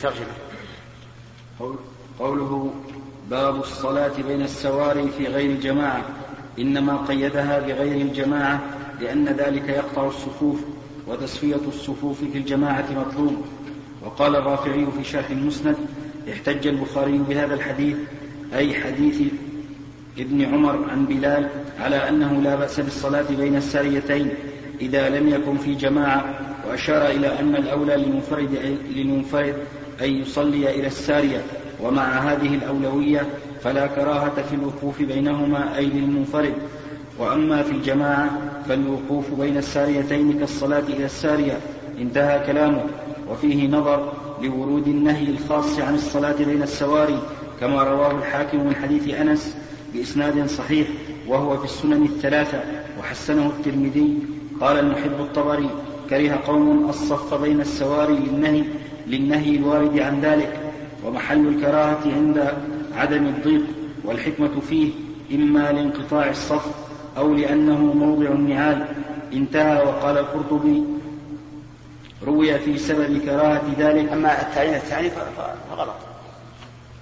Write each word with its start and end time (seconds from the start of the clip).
ترجمة 0.00 0.34
قوله 2.18 2.72
باب 3.30 3.60
الصلاة 3.60 4.12
بين 4.28 4.42
السواري 4.42 5.08
في 5.18 5.26
غير 5.26 5.60
جماعة 5.60 6.04
إنما 6.58 6.96
قيدها 6.96 7.58
بغير 7.58 8.00
الجماعة 8.00 8.60
لأن 9.00 9.24
ذلك 9.24 9.68
يقطع 9.68 10.06
الصفوف 10.06 10.60
وتصفية 11.06 11.60
الصفوف 11.68 12.18
في 12.18 12.38
الجماعة 12.38 12.84
مطلوب. 12.90 13.44
وقال 14.02 14.36
الرافعي 14.36 14.86
في 14.86 15.04
شرح 15.04 15.30
المسند 15.30 15.76
احتج 16.32 16.66
البخاري 16.66 17.18
بهذا 17.18 17.54
الحديث 17.54 17.96
أي 18.54 18.74
حديث 18.74 19.22
ابن 20.18 20.44
عمر 20.44 20.90
عن 20.90 21.06
بلال 21.06 21.48
على 21.80 22.08
أنه 22.08 22.40
لا 22.42 22.54
بأس 22.56 22.80
بالصلاة 22.80 23.26
بين 23.30 23.56
الساريتين 23.56 24.30
إذا 24.80 25.08
لم 25.08 25.28
يكن 25.28 25.56
في 25.56 25.74
جماعة 25.74 26.24
وأشار 26.68 27.06
إلى 27.10 27.40
أن 27.40 27.56
الأولى 27.56 27.96
للمنفرد, 27.96 28.78
للمنفرد 28.90 29.56
أن 30.02 30.10
يصلي 30.10 30.70
إلى 30.70 30.86
السارية 30.86 31.42
ومع 31.82 32.18
هذه 32.18 32.54
الأولوية 32.54 33.26
فلا 33.62 33.86
كراهة 33.86 34.42
في 34.42 34.54
الوقوف 34.54 35.02
بينهما 35.02 35.76
أي 35.76 35.86
للمنفرد. 35.86 36.54
وأما 37.18 37.62
في 37.62 37.72
الجماعة 37.72 38.30
فالوقوف 38.68 39.34
بين 39.40 39.56
الساريتين 39.56 40.38
كالصلاة 40.38 40.78
إلى 40.88 41.04
السارية 41.04 41.58
انتهى 41.98 42.46
كلامه. 42.46 42.84
وفيه 43.30 43.68
نظر 43.68 44.12
لورود 44.42 44.86
النهي 44.86 45.30
الخاص 45.30 45.78
عن 45.78 45.94
الصلاة 45.94 46.36
بين 46.44 46.62
السواري 46.62 47.18
كما 47.60 47.82
رواه 47.82 48.18
الحاكم 48.18 48.66
من 48.66 48.74
حديث 48.74 49.14
أنس 49.14 49.56
بإسناد 49.94 50.46
صحيح 50.46 50.88
وهو 51.28 51.56
في 51.56 51.64
السنن 51.64 52.04
الثلاثة 52.04 52.60
وحسنه 53.00 53.46
الترمذي. 53.46 54.18
قال 54.60 54.78
المحب 54.78 55.20
الطبري 55.20 55.70
كره 56.10 56.40
قوم 56.46 56.88
الصف 56.88 57.34
بين 57.34 57.60
السواري 57.60 58.14
للنهي 58.14 58.64
للنهي 59.08 59.56
الوارد 59.56 59.98
عن 59.98 60.20
ذلك 60.20 60.60
ومحل 61.04 61.48
الكراهة 61.48 62.00
عند 62.04 62.52
عدم 62.96 63.26
الضيق 63.26 63.62
والحكمة 64.04 64.60
فيه 64.60 64.92
إما 65.32 65.72
لانقطاع 65.72 66.30
الصف 66.30 66.66
أو 67.16 67.34
لأنه 67.34 67.78
موضع 67.78 68.26
النعال. 68.26 68.86
انتهى. 69.32 69.82
وقال 69.82 70.18
القرطبي 70.18 70.82
روي 72.26 72.58
في 72.58 72.78
سبب 72.78 73.18
كراهة 73.18 73.62
ذلك. 73.78 74.12
أما 74.12 74.42
التعليم 74.42 74.74
الثاني 74.74 75.10
فغلط 75.70 75.96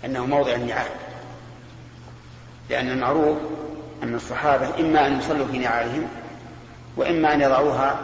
أنه 0.04 0.26
موضع 0.26 0.54
النعال. 0.54 0.88
لأن 2.70 2.91
المعروف 2.91 3.36
أن 4.02 4.14
الصحابة 4.14 4.80
إما 4.80 5.06
أن 5.06 5.18
يصلوا 5.18 5.46
في 5.46 5.58
نعالهم 5.58 6.08
وإما 6.96 7.34
أن 7.34 7.41
يضعوها 7.41 8.00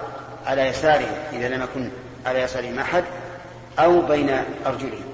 على 0.47 0.67
يسارهم 0.67 1.15
إذا 1.33 1.49
لم 1.49 1.63
يكن 1.63 1.89
على 2.27 2.43
يسارهم 2.43 2.79
أحد 2.79 3.05
أو 3.79 4.07
بين 4.07 4.31
أرجلهم. 4.67 5.05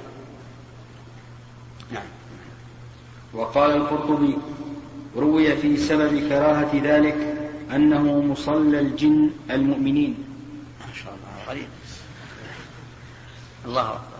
نعم. 1.92 2.06
وقال 3.33 3.70
القرطبي 3.70 4.37
روي 5.17 5.56
في 5.56 5.77
سبب 5.77 6.28
كراهة 6.28 6.70
ذلك 6.75 7.36
أنه 7.75 8.23
مصلى 8.23 8.81
الجن 8.81 9.31
المؤمنين. 9.51 10.25
ما 10.81 10.95
شاء 10.95 11.12
الله 11.14 11.45
غريب 11.48 11.69
الله 13.64 13.92
أكبر 13.92 14.19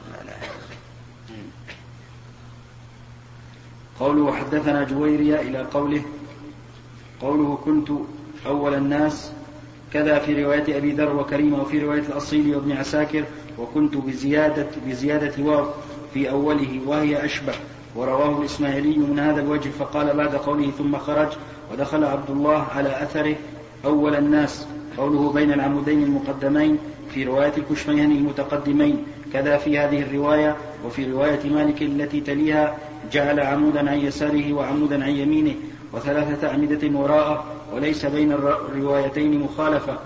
قوله 4.01 4.33
حدثنا 4.33 4.85
جويريا 4.85 5.41
إلى 5.41 5.59
قوله 5.59 6.03
قوله 7.21 7.59
كنت 7.65 7.89
أول 8.47 8.75
الناس. 8.75 9.33
كذا 9.93 10.19
في 10.19 10.45
رواية 10.45 10.79
أبي 10.79 10.93
ذر 10.93 11.17
وكريمة 11.17 11.63
وفي 11.63 11.79
رواية 11.79 12.01
الأصيل 12.01 12.55
وابن 12.55 12.73
عساكر 12.73 13.25
وكنت 13.61 13.97
بزيادة 13.97 14.67
بزيادة 14.87 15.45
واو 15.45 15.67
في 16.15 16.31
أوله 16.31 16.81
وهي 16.87 17.25
أشبه 17.25 17.55
ورواه 17.97 18.41
الإسماعيلي 18.41 18.97
من 18.97 19.19
هذا 19.19 19.41
الوجه 19.41 19.69
فقال 19.69 20.17
بعد 20.17 20.35
قوله 20.35 20.71
ثم 20.71 20.97
خرج 20.97 21.29
ودخل 21.73 22.05
عبد 22.05 22.31
الله 22.31 22.63
على 22.77 23.03
أثره 23.03 23.37
أول 23.85 24.15
الناس. 24.15 24.67
قوله 24.99 25.33
بين 25.33 25.53
العمودين 25.53 26.03
المقدمين 26.03 26.79
في 27.15 27.25
رواية 27.25 27.53
الكشميهني 27.59 28.19
المتقدمين. 28.19 29.05
كذا 29.33 29.57
في 29.57 29.79
هذه 29.79 30.03
الرواية 30.03 30.57
وفي 30.87 31.13
رواية 31.13 31.51
مالك 31.51 31.83
التي 31.83 32.21
تليها 32.21 32.77
جعل 33.13 33.41
عمودا 33.41 33.91
عن 33.91 33.99
يساره 33.99 34.53
وعمودا 34.53 35.05
عن 35.05 35.11
يمينه 35.11 35.55
وثلاثة 35.93 36.49
أعمدة 36.49 36.99
وراءه 36.99 37.45
وليس 37.75 38.07
بين 38.07 38.33
الروايتين 38.33 39.41
مخالفة. 39.41 39.99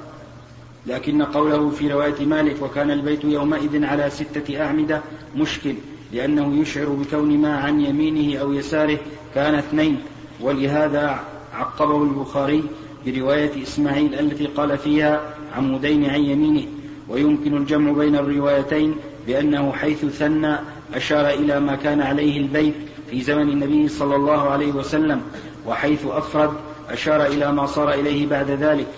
لكن 0.86 1.22
قوله 1.22 1.70
في 1.70 1.92
رواية 1.92 2.26
مالك 2.26 2.62
وكان 2.62 2.90
البيت 2.90 3.24
يومئذ 3.24 3.84
على 3.84 4.10
ستة 4.10 4.62
أعمدة 4.62 5.00
مشكل 5.36 5.74
لأنه 6.12 6.60
يشعر 6.60 6.88
بكون 6.88 7.38
ما 7.38 7.56
عن 7.56 7.80
يمينه 7.80 8.38
أو 8.40 8.52
يساره 8.52 8.98
كان 9.34 9.54
اثنين. 9.54 10.00
ولهذا 10.40 11.20
عقبه 11.54 12.02
البخاري 12.02 12.64
برواية 13.06 13.62
إسماعيل 13.62 14.14
التي 14.14 14.46
قال 14.46 14.78
فيها 14.78 15.34
عمودين 15.56 16.04
عن 16.04 16.20
يمينه. 16.20 16.66
ويمكن 17.08 17.56
الجمع 17.56 17.92
بين 17.92 18.16
الروايتين 18.16 18.94
بأنه 19.26 19.72
حيث 19.72 20.04
ثنى 20.04 20.56
أشار 20.94 21.30
إلى 21.30 21.60
ما 21.60 21.76
كان 21.76 22.00
عليه 22.00 22.40
البيت 22.40 22.74
في 23.10 23.22
زمن 23.22 23.48
النبي 23.48 23.88
صلى 23.88 24.16
الله 24.16 24.50
عليه 24.50 24.72
وسلم 24.72 25.20
وحيث 25.66 26.06
أفرد 26.06 26.52
أشار 26.90 27.26
إلى 27.26 27.52
ما 27.52 27.66
صار 27.66 27.92
إليه 27.92 28.26
بعد 28.26 28.50
ذلك. 28.50 28.88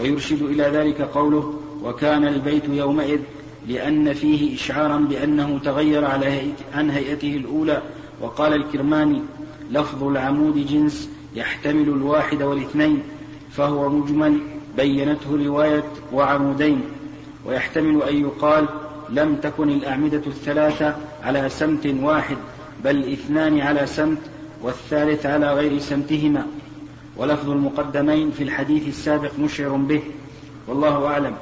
ويرشد 0.00 0.42
إلى 0.42 0.62
ذلك 0.62 1.00
قوله 1.02 1.54
وكان 1.82 2.26
البيت 2.26 2.64
يومئذ 2.68 3.20
لأن 3.68 4.12
فيه 4.12 4.54
إشعارا 4.54 4.96
بأنه 4.96 5.58
تغير 5.64 6.04
على 6.04 6.42
عن 6.74 6.90
هيئته 6.90 7.36
الأولى. 7.36 7.82
وقال 8.20 8.52
الكرماني 8.52 9.22
لفظ 9.70 10.04
العمود 10.04 10.66
جنس 10.66 11.10
يحتمل 11.34 11.88
الواحد 11.88 12.42
والاثنين 12.42 13.02
فهو 13.50 13.88
مجمل 13.88 14.38
بينته 14.76 15.44
رواية 15.46 15.84
وعمودين. 16.12 16.80
ويحتمل 17.46 18.02
أن 18.02 18.16
يقال 18.16 18.68
لم 19.10 19.36
تكن 19.36 19.68
الأعمدة 19.68 20.22
الثلاثة 20.26 20.96
على 21.22 21.48
سمت 21.48 21.86
واحد 21.86 22.36
بل 22.84 23.12
اثنان 23.12 23.60
على 23.60 23.86
سمت 23.86 24.18
والثالث 24.62 25.26
على 25.26 25.52
غير 25.52 25.78
سمتهما. 25.78 26.46
ولفظ 27.16 27.50
المقدمين 27.50 28.30
في 28.30 28.42
الحديث 28.42 28.88
السابق 28.88 29.30
مشعر 29.38 29.68
به 29.68 30.02
والله 30.68 31.06
أعلم. 31.06 31.36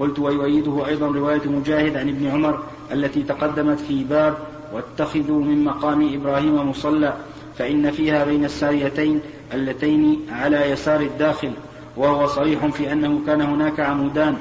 قلت 0.00 0.18
ويؤيده 0.18 0.86
أيضا 0.86 1.06
رواية 1.06 1.42
مجاهد 1.46 1.96
عن 1.96 2.08
ابن 2.08 2.26
عمر 2.26 2.62
التي 2.92 3.22
تقدمت 3.22 3.80
في 3.80 4.04
باب 4.04 4.36
واتخذوا 4.72 5.44
من 5.44 5.64
مقام 5.64 6.14
إبراهيم 6.14 6.70
مصلى 6.70 7.14
فإن 7.58 7.90
فيها 7.90 8.24
بين 8.24 8.44
الساريتين 8.44 9.20
اللتين 9.54 10.20
على 10.30 10.70
يسار 10.70 11.00
الداخل 11.00 11.50
وهو 11.96 12.26
صريح 12.26 12.66
في 12.66 12.92
أنه 12.92 13.20
كان 13.26 13.40
هناك 13.40 13.80
عمودان 13.80 14.36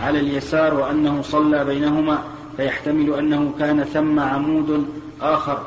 على 0.00 0.20
اليسار 0.20 0.74
وأنه 0.74 1.22
صلى 1.22 1.64
بينهما 1.64 2.18
فيحتمل 2.56 3.14
أنه 3.14 3.52
كان 3.58 3.84
ثم 3.84 4.20
عمود 4.20 4.86
آخر 5.20 5.62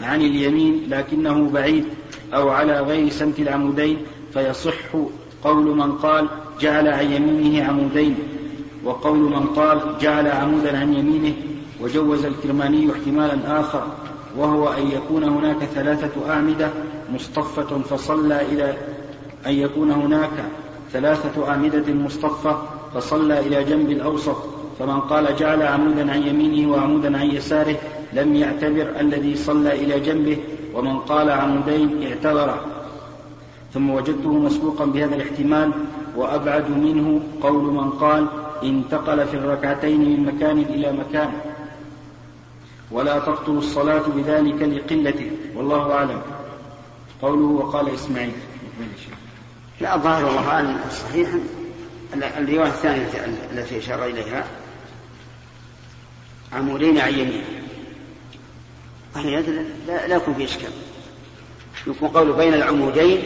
عن 0.00 0.20
اليمين 0.20 0.86
لكنه 0.88 1.50
بعيد. 1.50 1.84
أو 2.36 2.48
على 2.48 2.80
غير 2.80 3.08
سمت 3.08 3.38
العمودين 3.38 3.98
فيصح 4.32 4.96
قول 5.44 5.76
من 5.76 5.92
قال 5.92 6.28
جعل 6.60 6.88
عن 6.88 7.12
يمينه 7.12 7.64
عمودين. 7.64 8.16
وقول 8.84 9.18
من 9.18 9.46
قال 9.46 9.80
جعل 10.00 10.26
عمودا 10.28 10.78
عن 10.78 10.94
يمينه 10.94 11.34
وجوز 11.80 12.24
الكرماني 12.24 12.92
احتمالا 12.92 13.60
آخر 13.60 13.86
وهو 14.36 14.68
أن 14.68 14.90
يكون 14.90 15.24
هناك 15.24 15.64
ثلاثة 15.64 16.30
أعمدة 16.30 16.70
مصطفة 17.12 17.78
فصلى 17.78 18.40
إلى 18.42 18.74
أن 19.46 19.52
يكون 19.52 19.90
هناك 19.90 20.44
ثلاثة 20.92 21.48
أعمدة 21.48 21.94
مصطفة 21.94 22.62
فصلى 22.94 23.40
إلى 23.40 23.64
جنب 23.64 23.90
الأوسط. 23.90 24.36
فمن 24.78 25.00
قال 25.00 25.36
جعل 25.36 25.62
عمودا 25.62 26.12
عن 26.12 26.22
يمينه 26.22 26.72
وعمودا 26.72 27.18
عن 27.18 27.26
يساره 27.26 27.76
لم 28.12 28.34
يعتبر 28.34 28.86
الذي 29.00 29.36
صلى 29.36 29.72
إلى 29.72 30.00
جنبه 30.00 30.38
ومن 30.76 30.98
قال 30.98 31.30
عمودين 31.30 32.02
اعتبر 32.02 32.60
ثم 33.74 33.90
وجدته 33.90 34.32
مسبوقا 34.32 34.84
بهذا 34.84 35.14
الاحتمال 35.14 35.72
وأبعد 36.16 36.70
منه 36.70 37.20
قول 37.42 37.64
من 37.64 37.90
قال 37.90 38.26
انتقل 38.62 39.26
في 39.26 39.36
الركعتين 39.36 40.00
من 40.00 40.24
مكان 40.34 40.58
إلى 40.58 40.92
مكان. 40.92 41.32
ولا 42.90 43.18
تقتل 43.18 43.52
الصلاة 43.52 44.02
بذلك 44.16 44.62
لقلته. 44.62 45.30
والله 45.56 45.92
أعلم. 45.92 46.22
قوله 47.22 47.46
وقال 47.46 47.88
إسماعيل. 47.88 48.32
لا 49.80 49.94
الظاهر 49.94 50.24
والله 50.24 50.48
أعلم. 50.48 50.80
صحيح. 50.90 51.28
الرواية 52.14 52.68
الثانية 52.68 53.08
التي 53.52 53.78
أشار 53.78 54.04
إليها 54.04 54.44
عمودين 56.52 56.98
عن 56.98 57.12
لا, 59.86 60.06
لا 60.06 60.16
يكون 60.16 60.34
في 60.34 60.44
إشكال. 60.44 60.70
يكون 61.86 62.08
قوله 62.08 62.36
بين 62.36 62.54
العمودين 62.54 63.22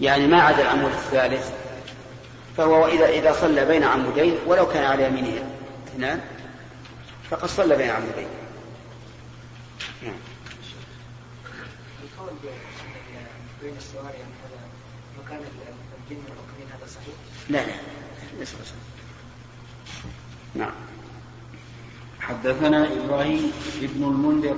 يعني 0.00 0.26
ما 0.26 0.42
عدا 0.42 0.62
العمود 0.62 0.92
الثالث 0.92 1.50
فهو 2.56 2.86
إذا 2.86 3.08
إذا 3.08 3.32
صلى 3.32 3.64
بين 3.64 3.84
عمودين 3.84 4.34
ولو 4.46 4.68
كان 4.68 4.84
على 4.84 5.06
يمينه. 5.06 5.50
اثنان 5.86 6.20
فقد 7.30 7.48
صلى 7.48 7.76
بين 7.76 7.90
عمودين. 7.90 8.26
نعم. 10.02 10.14
القول 12.02 12.30
بين 13.62 13.74
السواري 13.76 14.18
يعني 14.18 14.32
هذا 14.44 14.60
مكان 15.24 15.38
الجن 15.38 16.22
والمؤمنين 16.22 16.66
هذا 16.72 16.86
صحيح؟ 16.86 17.14
لا 17.48 17.58
لا. 17.58 17.72
ليس 18.38 18.48
صحيح. 18.48 18.72
نعم. 20.54 20.72
حدثنا 22.20 22.86
إبراهيم 22.92 23.52
ابن 23.82 24.04
المنذر. 24.04 24.56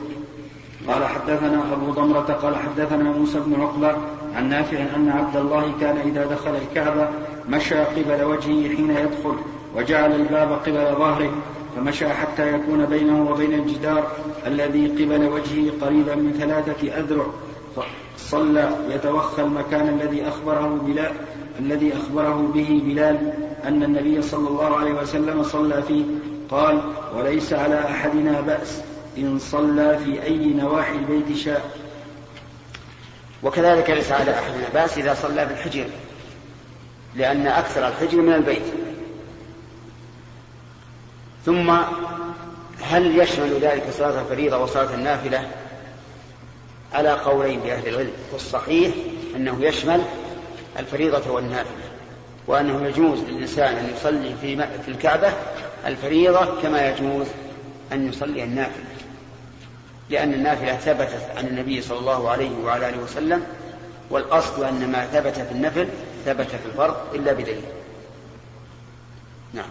قال 0.89 1.05
حدثنا 1.05 1.73
أبو 1.73 1.91
ضمرة 1.91 2.39
قال 2.43 2.57
حدثنا 2.57 3.03
موسى 3.13 3.41
بن 3.41 3.61
عقبة 3.61 3.97
عن 4.35 4.49
نافع 4.49 4.79
أن 4.97 5.09
عبد 5.09 5.37
الله 5.37 5.73
كان 5.81 5.97
إذا 5.97 6.27
دخل 6.27 6.51
الكعبة 6.57 7.09
مشى 7.49 7.79
قبل 7.79 8.25
وجهه 8.25 8.77
حين 8.77 8.91
يدخل 8.91 9.37
وجعل 9.77 10.13
الباب 10.13 10.53
قبل 10.53 10.97
ظهره 10.99 11.31
فمشى 11.77 12.09
حتى 12.09 12.55
يكون 12.55 12.87
بينه 12.87 13.31
وبين 13.31 13.55
الجدار 13.55 14.07
الذي 14.47 14.87
قبل 14.87 15.29
وجهه 15.29 15.73
قريبا 15.81 16.15
من 16.15 16.33
ثلاثة 16.33 16.99
أذرع. 16.99 17.27
صلى 18.17 18.71
يتوخى 18.91 19.43
المكان 19.43 19.89
الذي 19.89 20.29
أخبره 20.29 20.81
بلال 20.87 21.13
الذي 21.61 21.93
أخبره 21.97 22.51
به 22.55 22.83
بلال 22.87 23.33
أن 23.65 23.83
النبي 23.83 24.23
صلى 24.23 24.49
الله 24.49 24.77
عليه 24.77 24.93
وسلم 24.93 25.43
صلى 25.43 25.83
فيه. 25.83 26.05
قال 26.51 26.81
وليس 27.17 27.53
على 27.53 27.81
أحدنا 27.81 28.41
بأس. 28.41 28.83
إن 29.19 29.39
صلى 29.39 29.99
في 30.05 30.23
أي 30.23 30.37
نواحي 30.37 30.93
البيت 30.93 31.37
شاء. 31.37 31.71
وكذلك 33.43 33.91
ليس 33.91 34.13
على 34.13 34.35
أحدنا 34.35 34.69
بأس 34.75 34.99
إذا 34.99 35.15
صلى 35.15 35.47
بالحجر 35.47 35.87
لأن 37.15 37.47
أكثر 37.47 37.89
الحجر 37.89 38.21
من 38.21 38.33
البيت. 38.33 38.63
ثم 41.45 41.71
هل 42.83 43.21
يشمل 43.21 43.59
ذلك 43.61 43.85
صلاة 43.99 44.21
الفريضة 44.21 44.59
وصلاة 44.59 44.95
النافلة؟ 44.95 45.51
على 46.93 47.11
قولين 47.11 47.61
لأهل 47.61 47.89
العلم. 47.89 48.13
والصحيح 48.33 48.95
أنه 49.37 49.65
يشمل 49.65 50.03
الفريضة 50.79 51.31
والنافلة 51.31 51.85
وأنه 52.47 52.87
يجوز 52.87 53.19
للإنسان 53.21 53.77
أن 53.77 53.91
يصلي 53.97 54.35
في 54.41 54.57
في 54.57 54.89
الكعبة 54.89 55.33
الفريضة 55.87 56.63
كما 56.63 56.89
يجوز 56.89 57.27
أن 57.93 58.09
يصلي 58.09 58.45
النافلة. 58.45 58.94
لأن 60.11 60.35
النافلة 60.35 60.77
ثبتت 60.77 61.37
عن 61.37 61.47
النبي 61.47 61.83
صلى 61.83 61.99
الله 61.99 62.31
عليه 62.31 62.65
وعلى 62.65 62.89
آله 62.89 62.99
وسلم 62.99 63.47
والأصل 64.11 64.65
أن 64.65 64.93
ما 64.93 65.07
ثبت 65.07 65.35
في 65.35 65.53
النفل 65.53 65.89
ثبت 66.25 66.47
في 66.47 66.67
الفرض 66.67 67.15
إلا 67.15 67.33
بدليل. 67.33 67.65
نعم. 69.53 69.69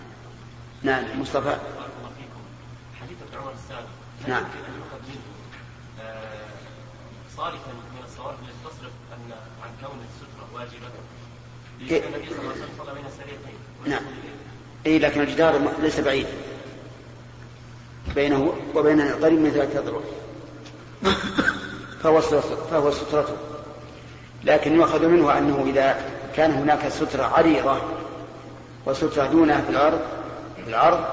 نعم 0.83 1.21
مصطفى. 1.21 1.57
حديث 3.01 3.17
ابن 3.27 3.41
عمر 3.41 3.51
السابق 3.51 3.87
نعم. 4.27 4.43
آه، 6.01 6.45
صارفا 7.37 7.71
من 7.71 8.03
الصوارف 8.05 8.37
التي 8.39 8.53
تصرف 8.65 8.91
أن 9.13 9.31
عن 9.63 9.69
كون 9.81 9.99
السترة 10.09 10.59
واجبة. 10.59 10.87
النبي 11.81 12.29
صلى 12.29 12.39
الله 12.39 12.51
عليه 12.51 12.63
وسلم 12.63 12.85
صلى 12.85 12.93
بين 12.93 13.05
السريتين. 13.05 13.57
نعم. 13.85 14.01
اي 14.85 14.99
لكن 14.99 15.21
الجدار 15.21 15.73
ليس 15.81 15.99
بعيد. 15.99 16.27
بينه 18.15 18.53
وبين 18.75 19.01
قريب 19.01 19.39
من 19.39 19.51
ثلاثة 19.51 19.79
أذرع 19.79 20.01
فهو 22.03 22.21
فهو 22.71 22.91
سترته. 22.91 23.33
لكن 24.43 24.75
يؤخذ 24.75 25.07
منه 25.07 25.37
أنه 25.37 25.65
إذا 25.69 25.95
كان 26.35 26.51
هناك 26.51 26.87
سترة 26.87 27.23
عريضة 27.23 27.77
وسترة 28.85 29.25
دونها 29.25 29.61
في 29.61 29.69
الأرض 29.69 30.01
في 30.63 30.69
العرض 30.69 31.05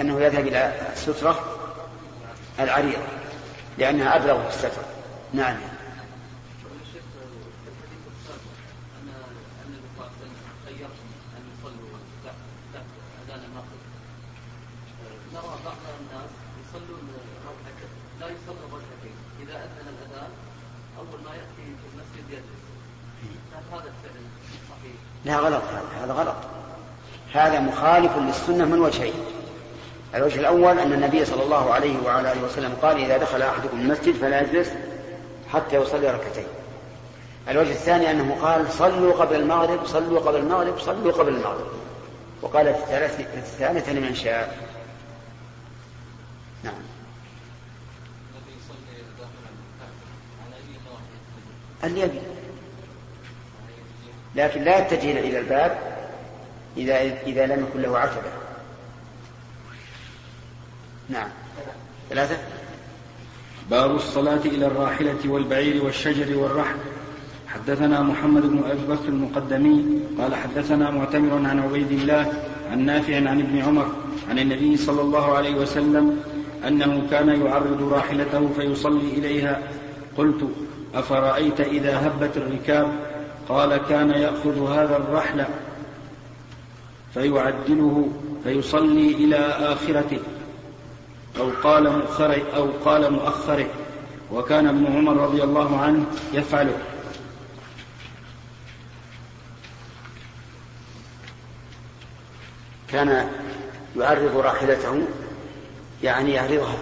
أنه 0.00 0.20
يذهب 0.20 0.46
إلى 0.46 0.72
السترة 0.92 1.40
العريضة 2.60 3.02
لأنها 3.78 4.16
أبلغ 4.16 4.42
في 4.42 4.48
الستر. 4.48 4.82
نعم. 5.32 5.56
لا 25.24 25.36
غلط 25.36 25.62
هذا 25.62 26.04
هذا 26.04 26.12
غلط. 26.12 26.36
هذا 27.32 27.60
مخالف 27.60 28.16
للسنة 28.16 28.64
من 28.64 28.80
وجهين. 28.80 29.14
الوجه 30.14 30.40
الأول 30.40 30.78
أن 30.78 30.92
النبي 30.92 31.24
صلى 31.24 31.42
الله 31.42 31.72
عليه 31.72 32.02
وعلى 32.06 32.32
آله 32.32 32.42
وسلم 32.44 32.74
قال 32.82 33.04
إذا 33.04 33.16
دخل 33.16 33.42
أحدكم 33.42 33.80
المسجد 33.80 34.14
فلا 34.14 34.40
يجلس 34.40 34.70
حتى 35.52 35.76
يصلي 35.76 36.10
ركعتين. 36.10 36.46
الوجه 37.48 37.70
الثاني 37.70 38.10
أنه 38.10 38.36
قال 38.42 38.72
صلوا 38.72 39.12
قبل 39.12 39.36
المغرب 39.36 39.86
صلوا 39.86 40.20
قبل 40.20 40.36
المغرب 40.36 40.78
صلوا 40.78 41.12
قبل 41.12 41.34
المغرب. 41.34 41.66
وقال 42.42 42.74
في 42.74 43.20
الثالثة 43.34 43.92
لمن 43.92 44.14
شاء. 44.14 44.68
نعم. 46.64 46.93
اليمين. 51.86 52.22
لكن 54.36 54.62
لا 54.62 54.78
يتجه 54.78 55.18
إلى 55.18 55.38
الباب 55.38 55.78
إذا 56.76 57.00
إذا 57.26 57.46
لم 57.46 57.66
يكن 57.68 57.82
له 57.82 57.98
عتبة. 57.98 58.30
نعم. 61.08 61.28
ثلاثة. 62.10 62.36
باب 63.70 63.94
الصلاة 63.94 64.40
إلى 64.44 64.66
الراحلة 64.66 65.18
والبعير 65.26 65.84
والشجر 65.84 66.36
والرحل 66.36 66.76
حدثنا 67.48 68.02
محمد 68.02 68.42
بن 68.42 68.64
أبي 68.64 68.86
بكر 68.88 69.08
المقدمي 69.08 69.84
قال 70.18 70.34
حدثنا 70.34 70.90
معتمر 70.90 71.48
عن 71.48 71.60
عبيد 71.60 71.90
الله 71.92 72.32
عن 72.70 72.84
نافع 72.84 73.16
عن 73.16 73.40
ابن 73.40 73.58
عمر 73.58 73.86
عن 74.30 74.38
النبي 74.38 74.76
صلى 74.76 75.00
الله 75.00 75.36
عليه 75.36 75.54
وسلم 75.54 76.22
أنه 76.68 77.06
كان 77.10 77.28
يعرض 77.28 77.92
راحلته 77.92 78.48
فيصلي 78.56 79.10
إليها. 79.12 79.62
قلت 80.16 80.48
أفرأيت 80.94 81.60
إذا 81.60 82.06
هبت 82.06 82.36
الركاب؟ 82.36 82.92
قال 83.48 83.76
كان 83.76 84.10
يأخذ 84.10 84.72
هذا 84.72 84.96
الرحل 84.96 85.44
فيعدله 87.14 88.08
فيصلي 88.44 89.10
إلى 89.10 89.36
آخرته 89.46 90.20
أو 91.38 91.50
قال 91.62 91.92
مؤخره 91.92 92.42
أو 92.56 92.70
قال 92.84 93.12
مؤخره 93.12 93.66
وكان 94.32 94.66
ابن 94.66 94.86
عمر 94.86 95.16
رضي 95.16 95.42
الله 95.42 95.80
عنه 95.80 96.04
يفعله. 96.32 96.78
كان 102.88 103.28
يعرض 103.96 104.36
راحلته 104.36 105.02
يعني 106.02 106.32
يعرضها 106.32 106.78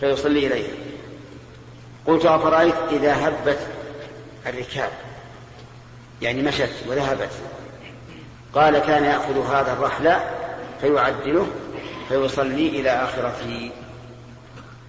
فيصلي 0.00 0.46
إليها. 0.46 0.81
قلت 2.06 2.26
أفرأيت 2.26 2.74
إذا 2.92 3.28
هبت 3.28 3.58
الركاب. 4.46 4.90
يعني 6.22 6.42
مشت 6.42 6.72
وذهبت. 6.88 7.30
قال 8.54 8.78
كان 8.78 9.04
يأخذ 9.04 9.46
هذا 9.46 9.72
الرحل 9.72 10.16
فيعدله 10.80 11.46
فيصلي 12.08 12.68
إلى 12.68 12.90
آخرته 12.90 13.70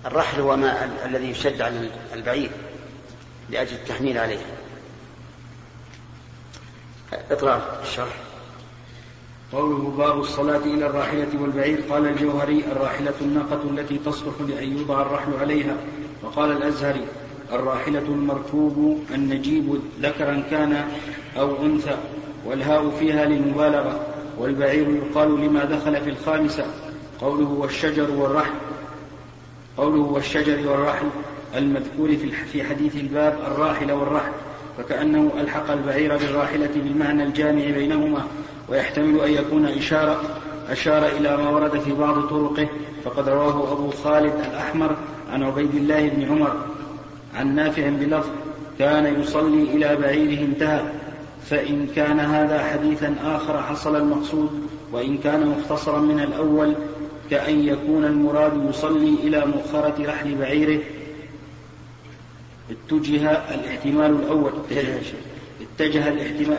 الرحل 0.05 0.41
هو 0.41 0.55
ما 0.55 0.89
الذي 1.05 1.29
يشد 1.29 1.62
على 1.62 1.89
البعير 2.13 2.51
لأجل 3.50 3.75
التحميل 3.75 4.17
عليه. 4.17 4.46
اقرأ 7.32 7.79
الشرح. 7.84 8.13
قوله 9.51 9.89
باب 9.98 10.20
الصلاة 10.20 10.58
إلى 10.58 10.86
الراحلة 10.86 11.29
والبعير. 11.39 11.84
قال 11.89 12.08
الجوهري 12.08 12.63
الراحلة 12.72 13.13
الناقة 13.22 13.62
التي 13.70 13.98
تصلح 13.98 14.34
لأن 14.48 14.77
يوضع 14.77 15.01
الرحل 15.01 15.34
عليها. 15.39 15.75
وقال 16.24 16.51
الأزهري 16.51 17.06
الراحلة 17.51 18.00
المركوب 18.00 19.00
النجيب 19.15 19.80
ذكرا 20.01 20.44
كان 20.51 20.86
أو 21.38 21.65
أنثى 21.65 21.98
والهاء 22.46 22.89
فيها 23.00 23.25
للمبالغة 23.25 24.00
والبعير 24.38 24.89
يقال 24.89 25.42
لما 25.42 25.65
دخل 25.65 26.01
في 26.01 26.10
الخامسة 26.10 26.65
قوله 27.22 27.50
والشجر 27.50 28.12
والرحل 28.12 28.53
قوله 29.77 30.01
والشجر 30.01 30.70
والرحل 30.70 31.08
المذكور 31.56 32.15
في 32.51 32.63
حديث 32.63 32.96
الباب 32.96 33.39
الراحل 33.48 33.92
والرحل 33.92 34.32
فكأنه 34.77 35.32
ألحق 35.39 35.72
البعير 35.72 36.18
بالراحلة 36.18 36.70
بالمعنى 36.75 37.24
الجامع 37.24 37.65
بينهما 37.70 38.27
ويحتمل 38.70 39.20
أن 39.20 39.32
يكون 39.32 39.65
إشارة 39.65 40.22
أشار 40.70 41.08
إلى 41.08 41.38
ما 41.38 41.50
ورد 41.50 41.79
في 41.79 41.91
بعض 41.91 42.22
طرقه 42.27 42.67
فقد 43.03 43.29
رواه 43.29 43.72
أبو 43.72 43.89
خالد 43.91 44.34
الأحمر 44.51 44.96
عن 45.32 45.43
عبيد 45.43 45.75
الله 45.75 46.10
بن 46.10 46.24
عمر 46.24 46.65
عن 47.36 47.55
نافع 47.55 47.89
بلفظ 47.89 48.29
كان 48.79 49.22
يصلي 49.22 49.63
إلى 49.63 49.96
بعيره 49.96 50.41
انتهى 50.41 50.82
فإن 51.50 51.88
كان 51.96 52.20
هذا 52.20 52.63
حديثا 52.63 53.15
آخر 53.24 53.62
حصل 53.62 53.96
المقصود 53.96 54.67
وإن 54.91 55.17
كان 55.17 55.48
مختصرا 55.48 56.00
من 56.00 56.20
الأول 56.20 56.74
كأن 57.29 57.67
يكون 57.67 58.05
المراد 58.05 58.70
يصلي 58.70 59.13
إلى 59.24 59.46
مؤخرة 59.46 59.96
رحل 60.00 60.36
بعيره. 60.36 60.79
اتجه 62.72 63.32
الاحتمال 63.32 64.12
الأول 64.12 64.51
اتجه 65.62 66.08
الاحتمال 66.08 66.58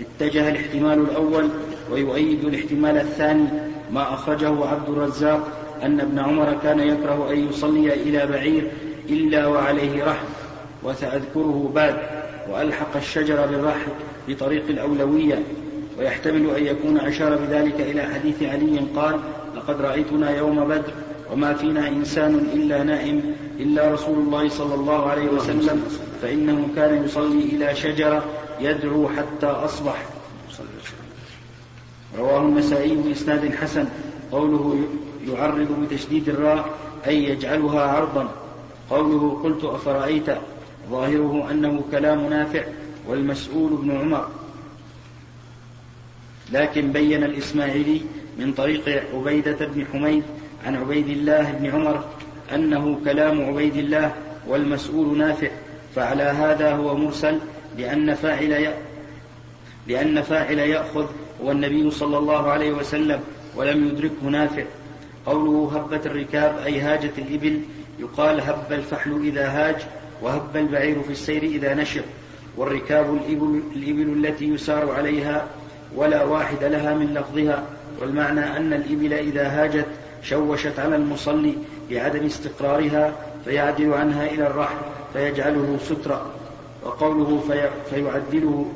اتجه 0.00 0.50
الاحتمال 0.50 0.98
الأول 1.00 1.48
ويؤيد 1.90 2.44
الاحتمال 2.44 2.96
الثاني 2.96 3.46
ما 3.92 4.14
أخرجه 4.14 4.66
عبد 4.66 4.88
الرزاق 4.88 5.48
أن 5.82 6.00
ابن 6.00 6.18
عمر 6.18 6.56
كان 6.62 6.80
يكره 6.80 7.30
أن 7.32 7.48
يصلي 7.48 7.94
إلى 7.94 8.26
بعير 8.26 8.70
إلا 9.08 9.46
وعليه 9.46 10.04
رحل 10.04 10.26
وسأذكره 10.82 11.72
بعد 11.74 11.96
وألحق 12.50 12.96
الشجر 12.96 13.46
بالرحل 13.46 13.90
بطريق 14.28 14.64
الأولوية 14.68 15.42
ويحتمل 15.98 16.50
أن 16.56 16.66
يكون 16.66 17.00
أشار 17.00 17.36
بذلك 17.36 17.80
إلى 17.80 18.02
حديث 18.02 18.42
علي 18.42 18.80
قال 18.96 19.20
لقد 19.56 19.80
رأيتنا 19.80 20.36
يوم 20.36 20.64
بدر 20.64 20.92
وما 21.32 21.54
فينا 21.54 21.88
إنسان 21.88 22.46
إلا 22.54 22.82
نائم 22.82 23.34
إلا 23.60 23.92
رسول 23.92 24.18
الله 24.18 24.48
صلى 24.48 24.74
الله 24.74 25.10
عليه 25.10 25.28
وسلم 25.28 25.84
فإنه 26.22 26.68
كان 26.76 27.04
يصلي 27.04 27.42
إلى 27.42 27.74
شجرة 27.74 28.24
يدعو 28.60 29.08
حتى 29.08 29.46
أصبح. 29.46 30.13
رواه 32.18 32.40
النسائي 32.40 32.94
بإسناد 32.94 33.54
حسن 33.54 33.88
قوله 34.32 34.84
يعرض 35.28 35.80
بتشديد 35.82 36.28
الراء 36.28 36.70
أي 37.06 37.24
يجعلها 37.24 37.80
عرضا. 37.80 38.28
قوله 38.90 39.40
قلت 39.44 39.64
أفرأيت؟ 39.64 40.26
ظاهره 40.90 41.48
أنه 41.50 41.84
كلام 41.90 42.26
نافع 42.26 42.62
والمسؤول 43.08 43.72
ابن 43.72 43.98
عمر. 43.98 44.28
لكن 46.52 46.92
بين 46.92 47.24
الإسماعيلي 47.24 48.00
من 48.38 48.52
طريق 48.52 49.04
عبيدة 49.14 49.66
بن 49.66 49.86
حميد 49.92 50.22
عن 50.66 50.76
عبيد 50.76 51.08
الله 51.08 51.52
بن 51.52 51.66
عمر 51.70 52.04
أنه 52.54 53.00
كلام 53.04 53.44
عبيد 53.44 53.76
الله 53.76 54.14
والمسؤول 54.48 55.18
نافع 55.18 55.50
فعلى 55.94 56.22
هذا 56.22 56.72
هو 56.72 56.96
مرسل 56.96 57.38
لأن 57.78 58.14
فاعل 58.14 58.74
لأن 59.86 60.22
فاعل 60.22 60.58
يأخذ 60.58 61.06
هو 61.44 61.50
النبي 61.50 61.90
صلى 61.90 62.18
الله 62.18 62.50
عليه 62.50 62.72
وسلم 62.72 63.20
ولم 63.56 63.88
يدركه 63.88 64.26
نافع. 64.30 64.64
قوله 65.26 65.70
هبت 65.76 66.06
الركاب 66.06 66.58
أي 66.66 66.80
هاجت 66.80 67.18
الإبل 67.18 67.60
يقال 67.98 68.40
هب 68.40 68.72
الفحل 68.72 69.20
إذا 69.24 69.46
هاج 69.46 69.76
وهب 70.22 70.56
البعير 70.56 71.02
في 71.02 71.10
السير 71.10 71.42
إذا 71.42 71.74
نشر 71.74 72.02
والركاب 72.56 73.14
الإبل, 73.14 73.62
الإبل 73.76 74.26
التي 74.26 74.44
يسار 74.44 74.90
عليها 74.90 75.46
ولا 75.96 76.24
واحد 76.24 76.64
لها 76.64 76.94
من 76.94 77.14
لفظها. 77.14 77.64
والمعنى 78.00 78.56
أن 78.56 78.72
الإبل 78.72 79.12
إذا 79.12 79.48
هاجت 79.48 79.86
شوشت 80.22 80.78
على 80.78 80.96
المصلي 80.96 81.54
بعدم 81.90 82.26
استقرارها 82.26 83.12
فيعدل 83.44 83.92
عنها 83.94 84.26
إلى 84.26 84.46
الرحل 84.46 84.76
فيجعله 85.12 85.78
سترا. 85.84 86.26
وقوله 86.84 87.40
في 87.48 87.68
فيعدله 87.90 88.72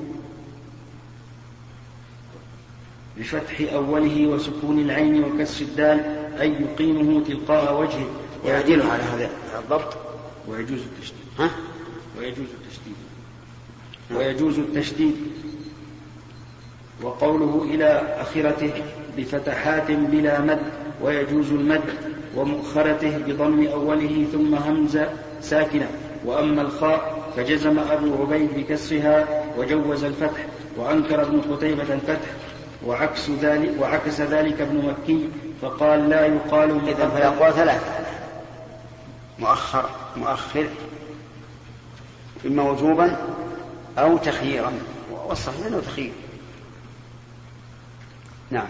بفتح 3.19 3.73
أوله 3.73 4.27
وسكون 4.27 4.79
العين 4.79 5.25
وكسر 5.25 5.65
الدال 5.65 6.01
أي 6.41 6.53
يقيمه 6.53 7.25
تلقاء 7.25 7.81
وجهه. 7.81 8.07
ويعدله 8.45 8.85
على 8.85 9.03
هذا 9.03 9.31
الضبط. 9.59 9.97
ويجوز 10.49 10.81
التشديد. 10.81 11.25
ها؟ 11.39 11.51
ويجوز 12.19 12.47
التشديد. 12.61 12.95
ويجوز 14.17 14.59
التشديد. 14.59 15.17
وقوله 17.03 17.67
إلى 17.75 18.17
آخرته 18.21 18.73
بفتحات 19.17 19.91
بلا 19.91 20.41
مد 20.41 20.63
ويجوز 21.03 21.51
المد 21.51 21.85
ومؤخرته 22.37 23.19
بضم 23.19 23.67
أوله 23.67 24.27
ثم 24.33 24.55
همزة 24.55 25.09
ساكنة. 25.41 25.91
وأما 26.25 26.63
الخاء 26.63 27.19
فجزم 27.37 27.79
أبو 27.79 28.23
عبيد 28.23 28.49
بكسرها 28.57 29.45
وجوز 29.59 30.05
الفتح 30.05 30.47
وأنكر 30.77 31.23
ابن 31.23 31.41
قتيبة 31.41 31.95
الفتح. 31.95 32.29
وعكس 32.87 33.31
ذلك 33.31 33.75
وعكس 33.81 34.21
ذلك 34.21 34.61
ابن 34.61 34.87
مكي 34.87 35.29
فقال 35.63 36.09
لا 36.09 36.27
يقال 36.27 36.89
إذا 36.89 37.09
فالأقوال 37.09 37.55
ثلاثة. 37.55 37.87
مؤخر 39.39 39.91
مؤخر. 40.17 40.69
إما 42.47 42.63
وجوبا 42.63 43.17
أو 43.99 44.19
تخييرا. 44.19 44.73
والصحيح 45.27 45.67
أنه 45.67 45.81
تخيير. 45.81 46.13
نعم. 48.51 48.67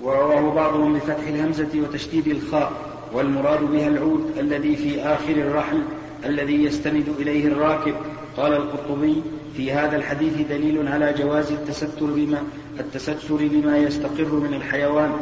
ورواه 0.00 0.54
بعضهم 0.54 0.94
بفتح 0.94 1.26
الهمزة 1.28 1.70
وتشديد 1.74 2.26
الخاء 2.26 2.72
والمراد 3.12 3.60
بها 3.60 3.88
العود 3.88 4.38
الذي 4.38 4.76
في 4.76 5.02
آخر 5.02 5.32
الرحل 5.32 5.82
الذي 6.24 6.64
يستند 6.64 7.08
إليه 7.18 7.46
الراكب. 7.46 7.94
قال 8.36 8.52
القرطبي 8.52 9.22
في 9.56 9.72
هذا 9.72 9.96
الحديث 9.96 10.48
دليل 10.48 10.88
على 10.88 11.12
جواز 11.12 11.52
التستر 11.52 12.06
بما 12.06 12.42
التستر 12.80 13.36
بما 13.40 13.78
يستقر 13.78 14.34
من 14.34 14.54
الحيوان 14.54 15.12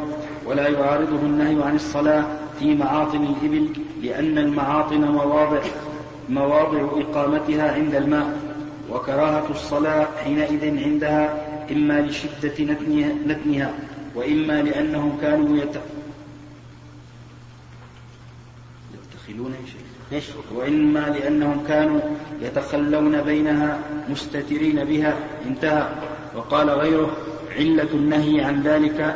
ولا 0.45 0.67
يعارضه 0.67 1.19
النهي 1.19 1.63
عن 1.63 1.75
الصلاة 1.75 2.25
في 2.59 2.75
معاطن 2.75 3.23
الإبل 3.23 3.69
لأن 4.03 4.37
المعاطن 4.37 5.01
مواضع 5.01 5.61
مواضع 6.29 6.79
إقامتها 7.01 7.71
عند 7.71 7.95
الماء 7.95 8.37
وكراهة 8.91 9.51
الصلاة 9.51 10.07
حينئذ 10.23 10.83
عندها 10.83 11.45
إما 11.71 12.01
لشدة 12.01 12.53
نتنها, 12.59 13.13
نتنها 13.27 13.73
وإما 14.15 14.61
لأنهم 14.61 15.17
كانوا 15.21 15.57
يتخلون 19.29 19.55
إيش؟ 20.11 20.25
وإما 20.55 20.99
لأنهم 20.99 21.63
كانوا 21.67 22.01
يتخلون 22.41 23.21
بينها 23.21 23.79
مستترين 24.09 24.85
بها. 24.85 25.17
انتهى. 25.45 25.87
وقال 26.35 26.69
غيره 26.69 27.17
علة 27.57 27.89
النهي 27.93 28.41
عن 28.41 28.61
ذلك 28.61 29.15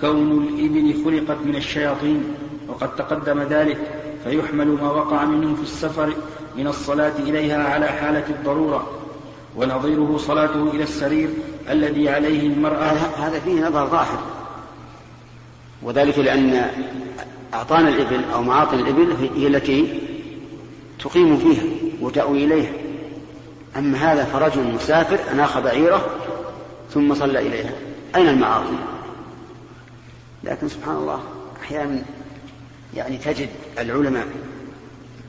كون 0.00 0.32
الإبل 0.32 1.04
خلقت 1.04 1.38
من 1.44 1.56
الشياطين 1.56 2.24
وقد 2.68 2.96
تقدم 2.96 3.42
ذلك 3.42 3.78
فيحمل 4.24 4.68
ما 4.68 4.90
وقع 4.90 5.24
منهم 5.24 5.56
في 5.56 5.62
السفر 5.62 6.12
من 6.56 6.66
الصلاة 6.66 7.18
إليها 7.18 7.64
على 7.64 7.86
حالة 7.86 8.24
الضرورة 8.30 8.90
ونظيره 9.56 10.16
صلاته 10.18 10.70
إلى 10.70 10.82
السرير 10.82 11.28
الذي 11.70 12.08
عليه 12.08 12.46
المرأة. 12.46 12.92
هذا 13.18 13.40
فيه 13.40 13.66
نظر 13.68 13.86
ظاهر. 13.86 14.35
وذلك 15.86 16.18
لأن 16.18 16.70
أعطان 17.54 17.88
الإبل 17.88 18.24
أو 18.34 18.42
معاطن 18.42 18.78
الإبل 18.78 19.12
هي 19.36 19.46
التي 19.46 20.00
تقيم 20.98 21.36
فيها 21.36 21.62
وتأوي 22.00 22.44
إليها. 22.44 22.72
أما 23.76 24.12
هذا 24.12 24.24
فرجل 24.24 24.74
مسافر 24.74 25.18
أناخ 25.32 25.58
بعيره 25.58 26.06
ثم 26.90 27.14
صلى 27.14 27.38
إليها. 27.38 27.72
أين 28.16 28.28
المعاطن؟ 28.28 28.76
لكن 30.44 30.68
سبحان 30.68 30.96
الله 30.96 31.20
أحيانا 31.62 32.02
يعني 32.94 33.18
تجد 33.18 33.48
العلماء 33.78 34.26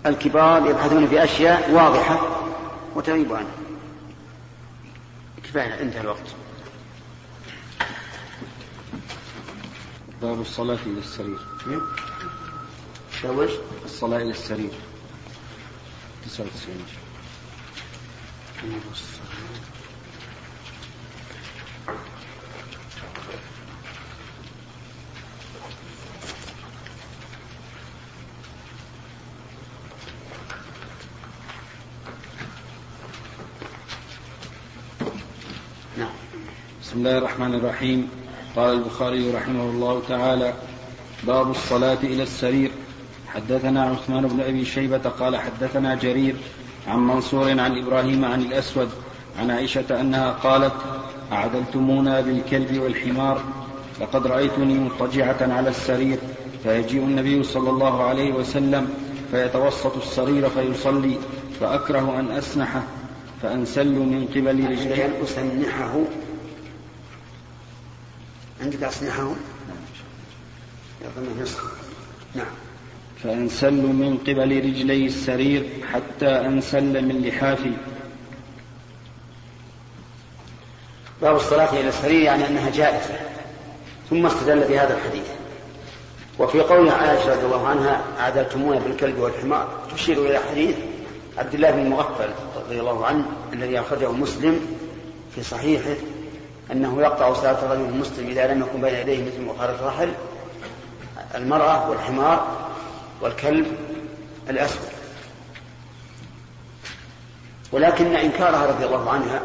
الكبار 0.05 0.69
يبحثون 0.69 1.07
في 1.07 1.23
أشياء 1.23 1.71
واضحة 1.71 2.19
وتغيب 2.95 3.33
عنها. 3.33 3.57
كفاية 5.43 5.81
انتهى 5.81 6.01
الوقت. 6.01 6.35
باب 10.21 10.41
الصلاة 10.41 10.79
إلى 10.85 10.99
السرير. 10.99 11.39
شوش 13.21 13.51
الصلاة 13.85 14.17
إلى 14.17 14.31
السرير. 14.31 14.71
99 16.25 16.85
بسم 36.81 36.97
الله 36.97 37.17
الرحمن 37.17 37.53
الرحيم. 37.53 38.26
قال 38.57 38.73
البخاري 38.73 39.31
رحمه 39.31 39.63
الله 39.63 40.01
تعالى 40.09 40.53
باب 41.23 41.51
الصلاة 41.51 41.97
إلى 42.03 42.23
السرير. 42.23 42.71
حدثنا 43.27 43.83
عثمان 43.83 44.27
بن 44.27 44.41
أبي 44.41 44.65
شيبة 44.65 44.97
قال 44.97 45.37
حدثنا 45.37 45.95
جرير 45.95 46.35
عن 46.87 46.99
منصور 46.99 47.49
عن 47.49 47.77
إبراهيم 47.77 48.25
عن 48.25 48.41
الأسود 48.41 48.89
عن 49.39 49.51
عائشة 49.51 50.01
أنها 50.01 50.31
قالت 50.31 50.73
أعدلتمونا 51.31 52.21
بالكلب 52.21 52.79
والحمار 52.79 53.41
لقد 54.01 54.27
رأيتني 54.27 54.73
مضطجعة 54.73 55.37
على 55.41 55.69
السرير 55.69 56.17
فيجيء 56.63 57.01
النبي 57.01 57.43
صلى 57.43 57.69
الله 57.69 58.03
عليه 58.03 58.33
وسلم 58.33 58.89
فيتوسط 59.31 59.97
السرير 59.97 60.49
فيصلي 60.49 61.17
فأكره 61.59 62.19
أن 62.19 62.31
أسنحه 62.31 62.83
فأنسل 63.41 63.93
من 63.93 64.27
قبل 64.35 64.71
رجليه. 64.71 65.23
أسنحه 65.23 66.01
عندك 68.61 68.83
أصنعهم 68.83 69.37
نعم. 72.35 72.45
فأنسل 73.23 73.73
من 73.73 74.17
قبل 74.17 74.57
رجلي 74.57 75.05
السرير 75.05 75.69
حتى 75.93 76.27
أنسل 76.27 77.05
من 77.05 77.21
لحافي. 77.21 77.73
باب 81.21 81.35
الصلاة 81.35 81.79
إلى 81.79 81.89
السرير 81.89 82.21
يعني 82.21 82.47
أنها 82.47 82.69
جائزة 82.69 83.19
ثم 84.09 84.25
استدل 84.25 84.59
بهذا 84.59 84.97
الحديث. 84.97 85.27
وفي 86.39 86.59
قول 86.59 86.89
عائشة 86.89 87.33
رضي 87.33 87.45
الله 87.45 87.67
عنها 87.67 88.01
أعدلتمونا 88.19 88.79
بالكلب 88.79 89.19
والحمار 89.19 89.67
تشير 89.93 90.25
إلى 90.25 90.39
حديث 90.51 90.75
عبد 91.37 91.53
الله 91.53 91.71
بن 91.71 91.89
مغفل 91.89 92.29
رضي 92.55 92.79
الله 92.79 93.05
عنه 93.05 93.25
الذي 93.53 93.79
أخرجه 93.79 94.11
مسلم 94.11 94.77
في 95.35 95.43
صحيحه 95.43 95.95
أنه 96.71 97.01
يقطع 97.01 97.33
صلاة 97.33 97.65
الرجل 97.65 97.85
المسلم 97.89 98.27
إذا 98.27 98.53
لم 98.53 98.61
يكن 98.61 98.81
بين 98.81 98.93
يديه 98.95 99.25
مثل 99.25 99.41
مؤخرة 99.41 99.75
الرحل 99.79 100.11
المرأة 101.35 101.89
والحمار 101.89 102.67
والكلب 103.21 103.67
الأسود. 104.49 104.89
ولكن 107.71 108.15
إنكارها 108.15 108.65
رضي 108.65 108.85
الله 108.85 109.09
عنها 109.09 109.41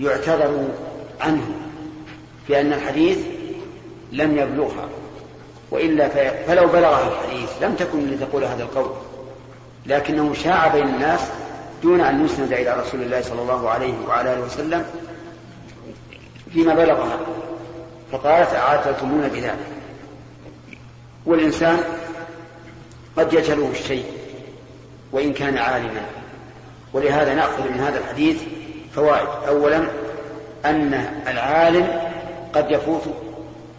يعتذر 0.00 0.68
عنه 1.20 1.46
بأن 2.48 2.72
الحديث 2.72 3.18
لم 4.12 4.38
يبلغها 4.38 4.88
وإلا 5.70 6.08
فلو 6.46 6.66
بلغها 6.66 7.08
الحديث 7.08 7.62
لم 7.62 7.74
تكن 7.74 8.10
لتقول 8.10 8.44
هذا 8.44 8.62
القول. 8.62 8.90
لكنه 9.86 10.34
شاع 10.34 10.68
بين 10.68 10.88
الناس 10.88 11.20
دون 11.82 12.00
أن 12.00 12.24
يسند 12.24 12.52
إلى 12.52 12.80
رسول 12.80 13.02
الله 13.02 13.20
صلى 13.22 13.42
الله 13.42 13.70
عليه 13.70 13.94
وعلى 14.08 14.34
آله 14.34 14.40
وسلم 14.40 14.84
فيما 16.52 16.74
بلغها 16.74 17.18
فقالت 18.12 18.54
أعاتلتمون 18.54 19.28
بذلك. 19.28 19.66
والإنسان 21.26 21.80
قد 23.16 23.32
يجهله 23.32 23.70
الشيء 23.70 24.04
وإن 25.12 25.32
كان 25.32 25.58
عالما. 25.58 26.02
ولهذا 26.92 27.34
نأخذ 27.34 27.68
من 27.70 27.80
هذا 27.80 27.98
الحديث 27.98 28.42
فوائد. 28.94 29.28
أولا 29.48 29.86
أن 30.64 31.22
العالم 31.28 32.10
قد 32.54 32.70
يفوت 32.70 33.02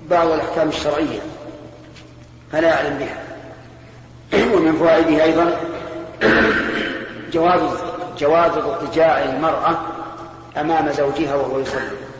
بعض 0.09 0.27
الأحكام 0.27 0.69
الشرعية 0.69 1.19
فلا 2.51 2.67
يعلم 2.67 2.97
بها. 2.99 3.23
ومن 4.55 4.73
فوائده 4.73 5.23
أيضا 5.23 5.59
جواز 7.33 7.61
جواز 8.17 8.51
اضطجاع 8.51 9.23
المرأة 9.23 9.77
أمام 10.57 10.91
زوجها 10.91 11.35
وهو 11.35 11.59
يصلي. 11.59 12.10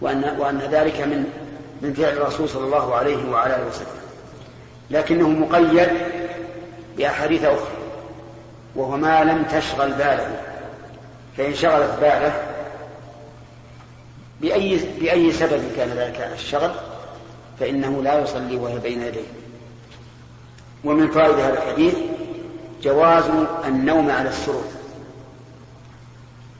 وأن 0.00 0.36
وأن 0.38 0.58
ذلك 0.58 1.00
من 1.00 1.24
من 1.82 1.94
فعل 1.94 2.12
الرسول 2.12 2.48
صلى 2.48 2.64
الله 2.64 2.94
عليه 2.94 3.30
وعلى 3.30 3.56
آله 3.56 3.66
وسلم. 3.66 3.86
لكنه 4.90 5.28
مقيد 5.28 5.88
بأحاديث 6.96 7.44
أخرى 7.44 7.68
وهو 8.76 8.96
ما 8.96 9.24
لم 9.24 9.42
تشغل 9.42 9.92
باله. 9.92 10.40
فإن 11.36 11.54
شغلت 11.54 12.00
باله 12.00 12.42
بأي 14.40 14.80
بأي 15.00 15.32
سبب 15.32 15.62
كان 15.76 15.88
ذلك 15.88 16.30
الشغل 16.34 16.70
فإنه 17.60 18.02
لا 18.02 18.22
يصلي 18.22 18.56
وهي 18.56 18.78
بين 18.78 19.02
يديه. 19.02 19.28
ومن 20.84 21.10
فوائد 21.10 21.38
هذا 21.38 21.62
الحديث 21.62 21.94
جواز 22.82 23.24
النوم 23.66 24.10
على 24.10 24.28
السرور 24.28 24.64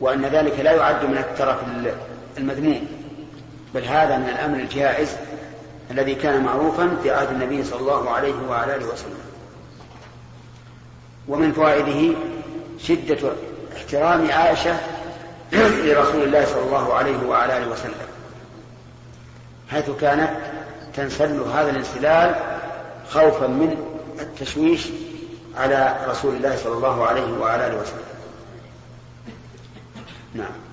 وأن 0.00 0.24
ذلك 0.24 0.60
لا 0.60 0.72
يعد 0.72 1.04
من 1.04 1.18
الترف 1.18 1.56
المذموم. 2.38 3.03
بل 3.74 3.84
هذا 3.84 4.18
من 4.18 4.28
الأمر 4.28 4.58
الجائز 4.58 5.16
الذي 5.90 6.14
كان 6.14 6.44
معروفا 6.44 6.96
في 7.02 7.10
عهد 7.10 7.28
النبي 7.28 7.64
صلى 7.64 7.80
الله 7.80 8.10
عليه 8.10 8.34
وعلى 8.48 8.76
آله 8.76 8.86
وسلم. 8.86 9.18
ومن 11.28 11.52
فوائده 11.52 12.16
شدة 12.78 13.32
احترام 13.76 14.30
عائشة 14.30 14.76
لرسول 15.84 16.22
الله 16.22 16.44
صلى 16.44 16.62
الله 16.62 16.94
عليه 16.94 17.26
وعلى 17.26 17.58
آله 17.58 17.68
وسلم 17.68 17.94
حيث 19.70 19.90
كانت 19.90 20.30
تنسل 20.94 21.40
هذا 21.40 21.70
الانسلال 21.70 22.34
خوفا 23.10 23.46
من 23.46 23.76
التشويش 24.20 24.88
على 25.56 25.96
رسول 26.08 26.36
الله 26.36 26.56
صلى 26.56 26.72
الله 26.72 27.06
عليه 27.06 27.38
وعلى 27.38 27.66
آله 27.66 27.76
وسلم. 27.76 28.14
نعم. 30.34 30.63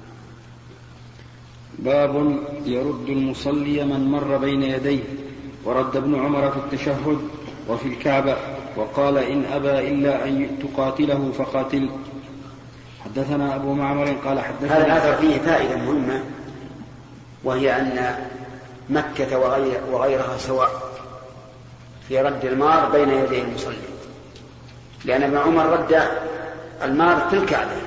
باب 1.79 2.39
يرد 2.65 3.09
المصلي 3.09 3.83
من 3.85 4.11
مر 4.11 4.37
بين 4.37 4.63
يديه 4.63 5.03
ورد 5.65 5.95
ابن 5.95 6.19
عمر 6.19 6.51
في 6.51 6.57
التشهد 6.57 7.21
وفي 7.67 7.87
الكعبة 7.87 8.37
وقال 8.75 9.17
إن 9.17 9.45
أبى 9.45 9.87
إلا 9.89 10.27
أن 10.27 10.59
تقاتله 10.63 11.31
فقاتل. 11.37 11.89
حدثنا 13.05 13.55
أبو 13.55 13.73
معمر 13.73 14.15
قال 14.25 14.39
حدثنا 14.39 14.77
هذا 14.77 14.85
الأثر 14.85 15.15
فيه 15.15 15.37
فائدة 15.37 15.75
مهمة 15.75 16.23
وهي 17.43 17.77
أن 17.81 18.15
مكة 18.89 19.39
وغير 19.39 19.81
وغيرها 19.91 20.37
سواء 20.37 20.69
في 22.07 22.21
رد 22.21 22.45
المار 22.45 22.89
بين 22.89 23.09
يدي 23.09 23.41
المصلي. 23.41 23.75
لأن 25.05 25.23
ابن 25.23 25.37
عمر 25.37 25.65
رد 25.65 26.01
المار 26.83 27.27
في 27.29 27.35
الكعبة 27.35 27.81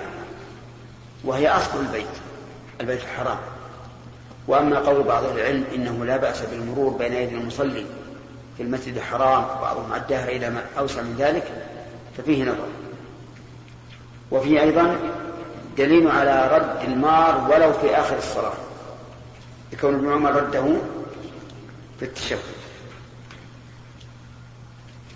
وهي 1.25 1.49
أصل 1.49 1.81
البيت 1.81 2.07
البيت 2.81 3.01
الحرام. 3.01 3.39
وأما 4.49 4.79
قول 4.79 5.03
بعض 5.03 5.25
العلم 5.25 5.65
إنه 5.75 6.05
لا 6.05 6.17
بأس 6.17 6.43
بالمرور 6.43 6.93
بين 6.93 7.13
يدي 7.13 7.35
المصلي 7.35 7.87
في 8.57 8.63
المسجد 8.63 8.97
الحرام 8.97 9.45
بعضهم 9.63 9.93
عداها 9.93 10.29
إلى 10.29 10.51
ما 10.51 10.63
أوسع 10.79 11.03
من 11.03 11.17
ذلك 11.19 11.45
ففيه 12.17 12.45
نظر. 12.45 12.69
وفيه 14.31 14.61
أيضا 14.61 14.97
دليل 15.79 16.11
على 16.11 16.51
رد 16.53 16.89
المار 16.89 17.51
ولو 17.51 17.73
في 17.73 17.97
آخر 17.97 18.19
الصلاة 18.19 18.53
لكون 19.73 19.95
ابن 19.95 20.13
عمر 20.13 20.33
رده 20.33 20.65
في 21.99 22.05
التشهد. 22.05 22.39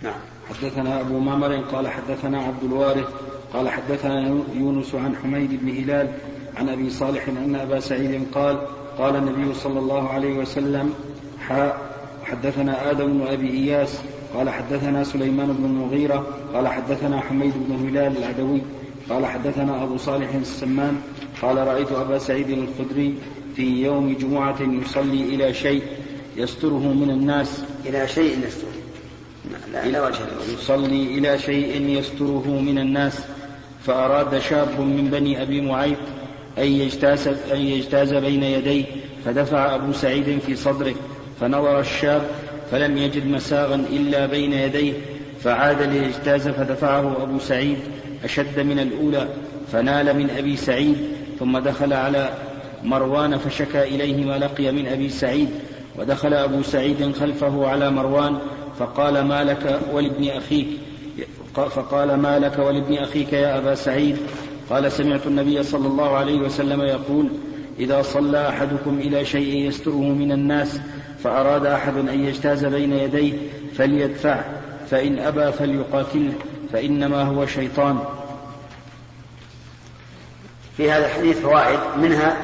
نعم. 0.02 0.20
حدثنا 0.48 1.00
أبو 1.00 1.18
معمر 1.18 1.56
قال 1.56 1.88
حدثنا 1.88 2.42
عبد 2.42 2.64
الوارث 2.64 3.06
قال 3.52 3.68
حدثنا 3.68 4.28
يونس 4.54 4.94
عن 4.94 5.16
حميد 5.22 5.64
بن 5.64 5.68
هلال 5.68 6.12
عن 6.56 6.68
أبي 6.68 6.90
صالح 6.90 7.28
أن 7.28 7.54
أبا 7.54 7.80
سعيد 7.80 8.26
قال 8.34 8.66
قال 8.98 9.16
النبي 9.16 9.54
صلى 9.54 9.78
الله 9.78 10.08
عليه 10.08 10.34
وسلم 10.34 10.94
حاء 11.48 11.88
حدثنا 12.24 12.90
آدم 12.90 13.06
بن 13.06 13.26
أبي 13.26 13.50
إياس 13.50 13.98
قال 14.34 14.50
حدثنا 14.50 15.04
سليمان 15.04 15.52
بن 15.52 15.64
المغيرة 15.64 16.26
قال 16.54 16.68
حدثنا 16.68 17.20
حميد 17.20 17.52
بن 17.56 17.88
هلال 17.88 18.16
العدوي 18.16 18.62
قال 19.10 19.26
حدثنا 19.26 19.82
أبو 19.82 19.96
صالح 19.96 20.34
السمان 20.34 21.00
قال 21.42 21.56
رأيت 21.56 21.92
أبا 21.92 22.18
سعيد 22.18 22.50
الخدري 22.50 23.14
في 23.56 23.82
يوم 23.84 24.12
جمعة 24.12 24.62
يصلي 24.62 25.22
إلى 25.22 25.54
شيء 25.54 25.82
يستره 26.36 26.92
من 26.94 27.10
الناس. 27.10 27.62
إلى 27.86 28.08
شيء 28.08 28.38
يستره. 28.46 28.68
لا 29.72 29.86
إلى 29.86 30.00
وجه 30.00 30.18
يصلي 30.54 31.18
إلى 31.18 31.38
شيء 31.38 31.82
يستره 31.98 32.60
من 32.66 32.78
الناس 32.78 33.18
فأراد 33.86 34.38
شاب 34.38 34.80
من 34.80 35.08
بني 35.12 35.42
أبي 35.42 35.60
معيط 35.60 35.98
أن 36.58 36.66
يجتاز, 36.66 37.28
أن 37.28 37.60
يجتاز 37.60 38.14
بين 38.14 38.42
يديه 38.42 38.84
فدفع 39.24 39.74
أبو 39.74 39.92
سعيد 39.92 40.38
في 40.46 40.56
صدره 40.56 40.94
فنظر 41.40 41.80
الشاب 41.80 42.22
فلم 42.70 42.96
يجد 42.96 43.26
مساغا 43.26 43.74
إلا 43.74 44.26
بين 44.26 44.52
يديه 44.52 44.92
فعاد 45.40 45.82
ليجتاز 45.82 46.48
فدفعه 46.48 47.22
أبو 47.22 47.38
سعيد 47.38 47.78
أشد 48.24 48.60
من 48.60 48.78
الأولى 48.78 49.28
فنال 49.72 50.16
من 50.16 50.30
أبي 50.30 50.56
سعيد 50.56 50.96
ثم 51.38 51.58
دخل 51.58 51.92
على 51.92 52.30
مروان 52.84 53.38
فشكى 53.38 53.82
إليه 53.82 54.24
ما 54.24 54.38
لقي 54.38 54.72
من 54.72 54.86
أبي 54.88 55.08
سعيد 55.08 55.48
ودخل 55.98 56.34
أبو 56.34 56.62
سعيد 56.62 57.12
خلفه 57.20 57.66
على 57.66 57.90
مروان 57.90 58.38
فقال 58.78 59.24
ما 59.24 59.44
لك 59.44 59.80
ولابن 59.92 60.28
أخيك؟ 60.28 60.68
فقال 61.54 62.14
ما 62.14 62.38
لك 62.38 62.58
ولابن 62.58 62.94
أخيك 62.94 63.32
يا 63.32 63.58
أبا 63.58 63.74
سعيد؟ 63.74 64.16
قال 64.70 64.92
سمعت 64.92 65.26
النبي 65.26 65.62
صلى 65.62 65.86
الله 65.86 66.16
عليه 66.16 66.40
وسلم 66.40 66.80
يقول 66.82 67.28
إذا 67.78 68.02
صلى 68.02 68.48
أحدكم 68.48 68.98
إلى 68.98 69.24
شيء 69.24 69.68
يستره 69.68 70.12
من 70.12 70.32
الناس 70.32 70.80
فأراد 71.24 71.66
أحد 71.66 71.96
أن 71.96 72.24
يجتاز 72.24 72.64
بين 72.64 72.92
يديه 72.92 73.32
فليدفعه 73.76 74.44
فإن 74.90 75.18
أبى 75.18 75.52
فليقاتله 75.52 76.32
فإنما 76.72 77.22
هو 77.22 77.46
شيطان. 77.46 77.98
في 80.76 80.90
هذا 80.90 81.06
الحديث 81.06 81.38
فوائد 81.38 81.80
منها 81.96 82.36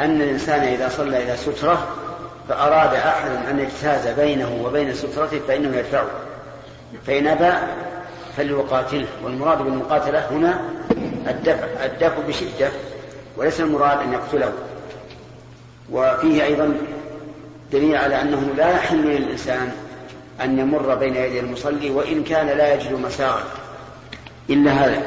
أن 0.00 0.22
الإنسان 0.22 0.60
إذا 0.60 0.88
صلى 0.88 1.22
إلى 1.22 1.36
سترة 1.36 1.88
فأراد 2.48 2.94
أحد 2.94 3.30
أن 3.50 3.58
يجتاز 3.58 4.08
بينه 4.20 4.62
وبين 4.64 4.94
سترته 4.94 5.38
فإنه 5.38 5.76
يدفعه 5.76 6.06
فإن 7.06 7.26
أبى 7.26 7.52
فليقاتله 8.36 9.06
والمراد 9.24 9.62
بالمقاتلة 9.62 10.26
هنا 10.30 10.60
الدفع 11.28 11.84
الدفع 11.84 12.18
بشدة 12.28 12.70
وليس 13.36 13.60
المراد 13.60 13.98
أن 13.98 14.12
يقتله. 14.12 14.52
وفيه 15.92 16.44
أيضا 16.44 16.76
دليل 17.72 17.96
على 17.96 18.22
أنه 18.22 18.52
لا 18.56 18.70
يحل 18.70 19.06
للإنسان 19.06 19.72
أن 20.40 20.58
يمر 20.58 20.94
بين 20.94 21.16
يدي 21.16 21.40
المصلي 21.40 21.90
وإن 21.90 22.24
كان 22.24 22.46
لا 22.46 22.74
يجد 22.74 22.92
مساغا 22.92 23.44
إلا 24.50 24.70
هذا. 24.70 25.02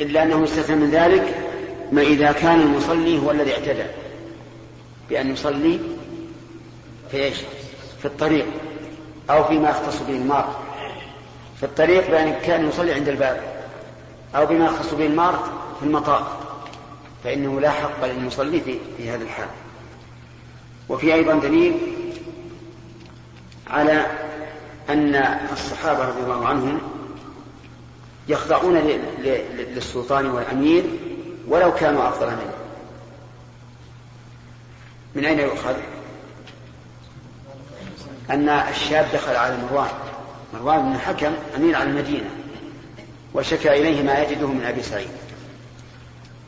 إلا 0.00 0.22
أنه 0.22 0.42
يستثنى 0.42 0.76
من 0.76 0.90
ذلك 0.90 1.34
ما 1.92 2.02
إذا 2.02 2.32
كان 2.32 2.60
المصلي 2.60 3.18
هو 3.18 3.30
الذي 3.30 3.52
اعتدى. 3.52 3.84
بأن 5.10 5.32
يصلي 5.32 5.78
في 7.10 7.16
إيش؟ 7.16 7.36
في 7.98 8.04
الطريق 8.04 8.46
أو 9.30 9.44
فيما 9.44 9.70
يختص 9.70 10.02
به 10.02 10.14
المار 10.14 10.60
في 11.56 11.62
الطريق 11.62 12.10
بأن 12.10 12.34
كان 12.46 12.68
يصلي 12.68 12.92
عند 12.92 13.08
الباب. 13.08 13.53
أو 14.36 14.46
بما 14.46 14.64
يختص 14.64 14.94
به 14.94 15.06
المار 15.06 15.52
في 15.80 15.86
المطار 15.86 16.44
فإنه 17.24 17.60
لا 17.60 17.70
حق 17.70 18.04
للمصلي 18.04 18.60
في, 18.60 18.78
في 18.96 19.10
هذا 19.10 19.24
الحال. 19.24 19.48
وفي 20.88 21.14
أيضا 21.14 21.34
دليل 21.34 21.74
على 23.66 24.06
أن 24.88 25.14
الصحابة 25.52 26.08
رضي 26.08 26.22
الله 26.22 26.48
عنهم 26.48 26.80
يخضعون 28.28 28.74
للسلطان 29.58 30.26
والأمير 30.26 30.84
ولو 31.48 31.74
كانوا 31.74 32.08
أفضل 32.08 32.26
منه. 32.26 32.54
من 35.14 35.24
أين 35.24 35.38
يؤخذ؟ 35.38 35.74
أن 38.30 38.48
الشاب 38.48 39.06
دخل 39.12 39.36
على 39.36 39.56
مروان. 39.56 39.90
مروان 40.54 40.82
بن 40.82 40.94
الحكم 40.94 41.32
أمير 41.56 41.76
على 41.76 41.90
المدينة. 41.90 42.30
وشكى 43.34 43.68
إليه 43.68 44.02
ما 44.02 44.22
يجده 44.22 44.46
من 44.46 44.64
أبي 44.64 44.82
سعيد. 44.82 45.08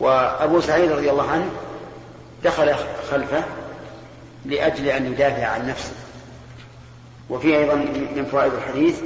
وأبو 0.00 0.60
سعيد 0.60 0.92
رضي 0.92 1.10
الله 1.10 1.30
عنه 1.30 1.50
دخل 2.44 2.74
خلفه 3.10 3.44
لأجل 4.44 4.88
أن 4.88 5.06
يدافع 5.06 5.46
عن 5.46 5.68
نفسه. 5.68 5.92
وفي 7.30 7.58
أيضا 7.58 7.74
من 8.16 8.28
فوائد 8.32 8.52
الحديث 8.52 9.00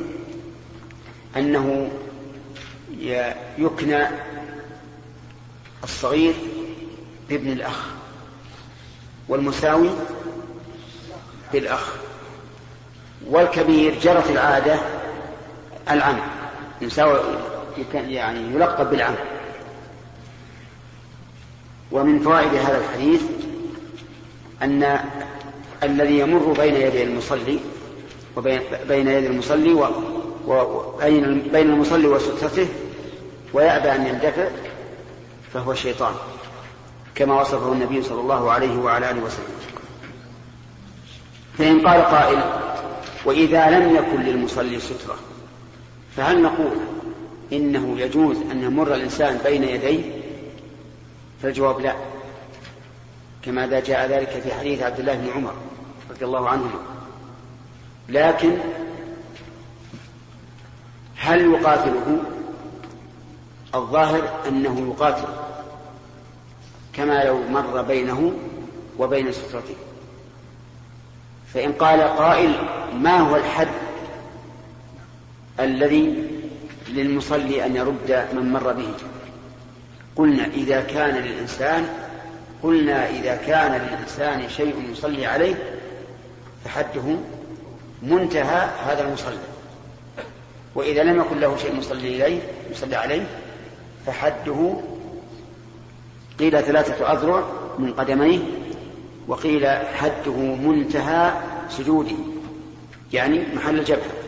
أنه 1.37 1.91
يكنى 3.59 4.07
الصغير 5.85 6.35
بابن 7.29 7.53
الأخ 7.53 7.87
والمساوي 9.29 9.91
بالأخ 11.53 11.95
والكبير 13.27 13.99
جرت 14.01 14.31
العادة 14.31 14.79
العم. 15.91 16.21
يساوي 16.81 17.21
يعني 17.95 18.55
يلقب 18.55 18.91
بالعم 18.91 19.15
ومن 21.93 22.21
فوائد 22.21 22.55
هذا 22.55 22.79
الحديث 22.79 23.23
أن 24.63 24.99
الذي 25.83 26.19
يمر 26.19 26.53
بين 26.59 26.75
يدي 26.75 27.03
المصلي 27.03 27.59
وبين 28.37 28.61
بين 28.89 29.09
يدي 29.09 29.27
المصلي 29.27 29.73
وبين 30.47 31.49
بين 31.53 31.71
المصلي 31.71 32.07
وسترته 32.07 32.69
ويأبى 33.53 33.93
أن 33.93 34.07
يندفع 34.07 34.49
فهو 35.55 35.75
شيطان 35.75 36.15
كما 37.15 37.41
وصفه 37.41 37.73
النبي 37.73 38.03
صلى 38.03 38.21
الله 38.21 38.51
عليه 38.51 38.79
وعلى 38.79 39.11
آله 39.11 39.23
وسلم. 39.23 39.61
فإن 41.59 41.87
قال 41.87 42.05
قائل 42.05 42.41
وإذا 43.25 43.71
لم 43.71 43.97
يكن 43.97 44.23
للمصلي 44.23 44.81
سترة 44.81 45.17
فهل 46.17 46.43
نقول 46.43 46.73
إنه 47.53 48.01
يجوز 48.01 48.37
أن 48.51 48.63
يمر 48.63 48.95
الإنسان 48.95 49.39
بين 49.45 49.65
يديه؟ 49.65 50.03
فالجواب 51.43 51.81
لا. 51.81 51.95
كما 53.43 53.81
جاء 53.81 54.11
ذلك 54.11 54.29
في 54.29 54.55
حديث 54.55 54.83
عبد 54.83 55.01
الله 55.01 55.15
بن 55.15 55.31
عمر 55.37 55.55
رضي 56.11 56.25
الله 56.25 56.49
عنهما. 56.49 56.81
لكن 58.09 58.59
هل 61.17 61.41
يقاتله؟ 61.41 62.19
الظاهر 63.75 64.49
أنه 64.49 64.89
يقاتل 64.91 65.29
كما 66.93 67.25
لو 67.25 67.39
مر 67.51 67.83
بينه 67.83 68.33
وبين 68.99 69.33
سترته. 69.33 69.77
فإن 71.55 71.73
قال 71.73 72.01
قائل 72.01 72.55
ما 72.95 73.19
هو 73.19 73.37
الحد 73.37 73.69
الذي 75.61 76.40
للمصلي 76.95 77.67
أن 77.67 77.77
يرد 77.77 78.27
من 78.33 78.53
مر 78.53 78.73
به. 78.73 78.89
قلنا 80.17 80.47
إذا 80.47 80.81
كان 80.81 81.15
للإنسان 81.15 81.89
قلنا 82.63 83.11
إذا 83.11 83.37
كان 83.37 83.73
للإنسان 83.73 84.49
شيء 84.49 84.75
يصلي 84.93 85.27
عليه 85.27 85.55
فحده 86.65 87.17
منتهى 88.03 88.69
هذا 88.87 89.09
المصلي. 89.09 89.39
وإذا 90.75 91.03
لم 91.03 91.21
يكن 91.21 91.41
له 91.41 91.57
شيء 91.57 91.75
مصلي 91.75 92.17
إليه 92.17 92.41
يصلي 92.71 92.97
عليه 92.97 93.27
فحده 94.07 94.75
قيل 96.39 96.63
ثلاثة 96.63 97.13
أذرع 97.13 97.45
من 97.79 97.93
قدميه 97.93 98.39
وقيل 99.29 99.67
حده 99.69 100.37
منتهى 100.37 101.33
سجوده 101.69 102.17
يعني 103.13 103.55
محل 103.55 103.79
الجبهة. 103.79 104.20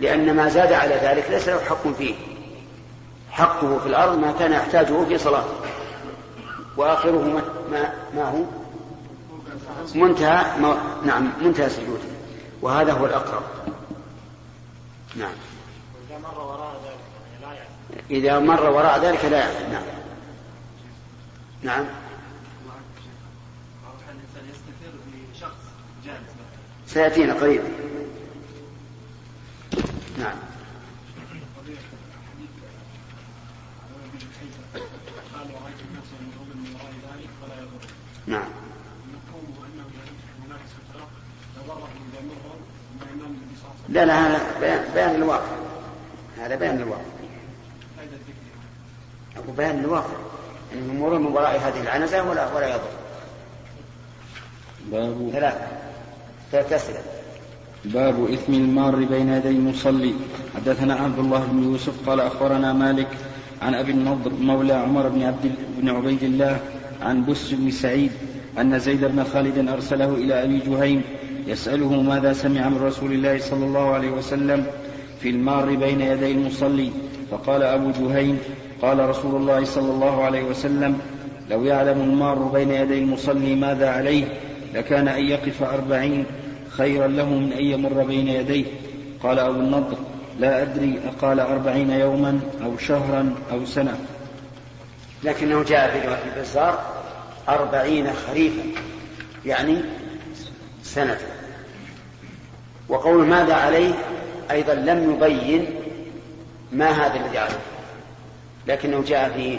لأن 0.00 0.36
ما 0.36 0.48
زاد 0.48 0.72
على 0.72 0.94
ذلك 0.94 1.30
ليس 1.30 1.48
له 1.48 1.64
حق 1.64 1.88
فيه. 1.88 2.14
حقه 3.30 3.78
في 3.78 3.86
الأرض 3.86 4.18
ما 4.18 4.32
كان 4.38 4.52
يحتاجه 4.52 5.04
في 5.04 5.18
صلاته. 5.18 5.54
وآخره 6.76 7.42
ما, 7.70 7.92
ما 8.14 8.24
هو؟ 8.24 8.44
منتهى 9.94 10.60
ما 10.60 10.76
نعم 11.04 11.32
منتهى 11.40 11.70
سجوده. 11.70 12.10
وهذا 12.62 12.92
هو 12.92 13.06
الأقرب. 13.06 13.42
نعم. 15.16 15.32
إذا 18.10 18.38
مر 18.38 18.70
وراء 18.70 19.00
ذلك 19.00 19.24
لا 19.24 19.38
يعلم. 19.38 19.72
نعم. 19.72 19.82
نعم. 21.62 21.84
سيأتينا 26.86 27.34
قريبا. 27.34 27.68
نعم. 30.20 30.36
نعم. 38.26 38.48
لا 43.88 44.04
لا 44.04 44.14
هذا 44.14 44.84
بيان, 44.94 45.14
الواقع 45.14 45.46
هذا 46.38 46.56
بيان 46.56 46.76
الواقع 46.82 47.02
أقول 49.36 49.56
بيان 49.56 49.78
الواقع 49.78 50.16
أن 50.72 50.78
المرور 50.78 51.18
من 51.18 51.26
وراء 51.26 51.56
هذه 51.56 51.80
العنزة 51.80 52.22
ولا 52.22 52.54
ولا 52.54 52.68
يضر. 52.68 52.90
باب 54.86 55.30
ثلاثة. 55.32 55.66
ثلاثة 56.52 56.76
أسئلة. 56.76 57.19
باب 57.84 58.30
إثم 58.32 58.54
المار 58.54 58.96
بين 58.96 59.28
يدي 59.28 59.48
المصلي. 59.48 60.14
حدثنا 60.56 60.94
عبد 60.94 61.18
الله 61.18 61.44
بن 61.52 61.62
يوسف 61.64 62.08
قال 62.08 62.20
أخبرنا 62.20 62.72
مالك 62.72 63.08
عن 63.62 63.74
أبي 63.74 63.92
النضر 63.92 64.32
مولى 64.40 64.72
عمر 64.72 65.08
بن 65.08 65.22
عبد 65.22 65.52
بن 65.78 65.88
عبيد 65.88 66.22
الله 66.22 66.60
عن 67.02 67.24
بس 67.24 67.50
بن 67.50 67.70
سعيد 67.70 68.10
أن 68.60 68.78
زيد 68.78 69.04
بن 69.04 69.24
خالد 69.24 69.68
أرسله 69.68 70.14
إلى 70.14 70.44
أبي 70.44 70.58
جهيم 70.58 71.02
يسأله 71.46 72.02
ماذا 72.02 72.32
سمع 72.32 72.68
من 72.68 72.78
رسول 72.82 73.12
الله 73.12 73.38
صلى 73.38 73.64
الله 73.64 73.94
عليه 73.94 74.10
وسلم 74.10 74.66
في 75.20 75.30
المار 75.30 75.74
بين 75.74 76.00
يدي 76.00 76.32
المصلي. 76.32 76.90
فقال 77.30 77.62
أبو 77.62 77.90
جهيم 77.90 78.38
قال 78.82 79.08
رسول 79.08 79.36
الله 79.36 79.64
صلى 79.64 79.90
الله 79.90 80.24
عليه 80.24 80.42
وسلم 80.42 80.98
لو 81.50 81.64
يعلم 81.64 82.00
المار 82.00 82.38
بين 82.38 82.70
يدي 82.70 82.98
المصلي 82.98 83.54
ماذا 83.54 83.90
عليه 83.90 84.24
لكان 84.74 85.08
أن 85.08 85.24
يقف 85.24 85.62
أربعين 85.62 86.24
خيرا 86.80 87.06
له 87.06 87.24
من 87.24 87.52
أن 87.52 87.64
يمر 87.64 88.02
بين 88.02 88.28
يديه. 88.28 88.64
قال 89.22 89.38
أبو 89.38 89.60
النضر 89.60 89.96
لا 90.38 90.62
أدري 90.62 91.00
أقال 91.06 91.40
أربعين 91.40 91.90
يوما 91.90 92.40
أو 92.64 92.78
شهرا 92.78 93.34
أو 93.52 93.66
سنة. 93.66 93.98
لكنه 95.22 95.62
جاء 95.62 95.90
في 95.90 96.06
رواية 96.06 96.22
البزار 96.36 96.80
أربعين 97.48 98.12
خريفا 98.12 98.62
يعني 99.46 99.76
سنة. 100.82 101.18
وقول 102.88 103.26
ماذا 103.26 103.54
عليه؟ 103.54 103.94
أيضا 104.50 104.74
لم 104.74 105.10
يبين 105.10 105.66
ما 106.72 106.90
هذا 106.90 107.26
الذي 107.26 107.38
عليه. 107.38 107.58
لكنه 108.66 109.04
جاء 109.06 109.28
في 109.28 109.58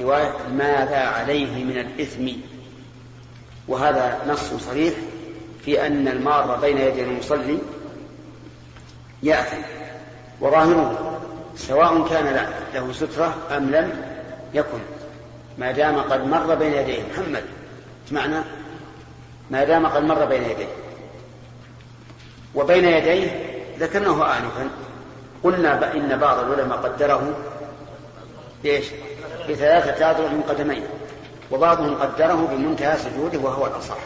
رواية, 0.00 0.32
ماذا 0.56 0.98
عليه 0.98 1.64
من 1.64 1.78
الإثم. 1.78 2.28
وهذا 3.68 4.18
نص 4.28 4.54
صريح. 4.54 4.94
في 5.64 5.86
أن 5.86 6.08
المار 6.08 6.56
بين 6.60 6.78
يدي 6.78 7.02
المصلي 7.02 7.58
يأثم 9.22 9.62
وظاهره 10.40 11.18
سواء 11.56 12.08
كان 12.08 12.48
له 12.74 12.92
سترة 12.92 13.34
أم 13.56 13.70
لم 13.70 14.02
يكن. 14.54 14.78
ما 15.58 15.72
دام 15.72 15.98
قد 16.00 16.26
مر 16.26 16.54
بين 16.54 16.72
يديه. 16.72 17.02
محمد 17.12 17.44
معنى 18.12 18.44
ما 19.50 19.64
دام 19.64 19.86
قد 19.86 20.02
مر 20.02 20.24
بين 20.24 20.42
يديه. 20.42 20.68
وبين 22.54 22.84
يديه 22.84 23.30
ذكرناه 23.78 24.36
آنفا. 24.36 24.70
قلنا 25.44 25.94
إن 25.94 26.18
بعض 26.18 26.38
العلماء 26.38 26.78
قدره 26.78 27.34
إيش؟ 28.64 28.86
بثلاثة 29.48 30.10
أذرع 30.10 30.28
من 30.28 30.42
قدمين. 30.48 30.82
وبعضهم 31.50 31.94
قدره 31.94 32.48
بمنتهى 32.50 32.98
سجوده 32.98 33.38
وهو 33.38 33.66
الأصح. 33.66 33.98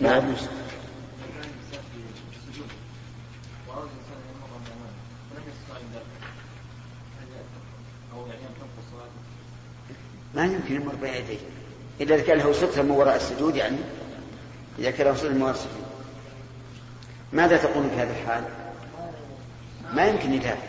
نعم. 0.00 0.34
ما 10.34 10.44
يمكن 10.44 10.74
يمر 10.74 10.94
بين 10.94 11.14
يديه. 11.14 11.38
إذا 12.00 12.20
كان 12.20 12.38
له 12.38 12.52
ستر 12.52 12.82
من 12.82 12.90
وراء 12.90 13.16
السجود 13.16 13.56
يعني 13.56 13.76
إذا 14.78 14.90
كان 14.90 15.06
له 15.06 15.14
ستر 15.14 15.30
من 15.30 15.42
وراء 15.42 15.54
السجود. 15.54 15.84
ماذا 17.32 17.56
تقول 17.56 17.90
في 17.90 17.96
هذا 17.96 18.12
الحال؟ 18.22 18.44
ما 19.92 20.06
يمكن 20.06 20.32
يدافع. 20.32 20.68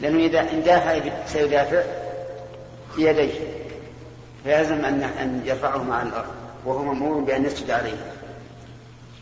لأنه 0.00 0.18
إذا 0.18 0.52
اندافع 0.52 1.26
سيدافع 1.26 1.82
بيديه. 2.96 3.40
فيلزم 4.44 4.84
أن 4.84 5.02
أن 5.02 5.42
يرفعه 5.44 5.82
مع 5.82 6.02
الأرض 6.02 6.34
وهو 6.64 6.82
مأمور 6.82 7.20
بأن 7.20 7.44
يسجد 7.44 7.70
عليه. 7.70 8.11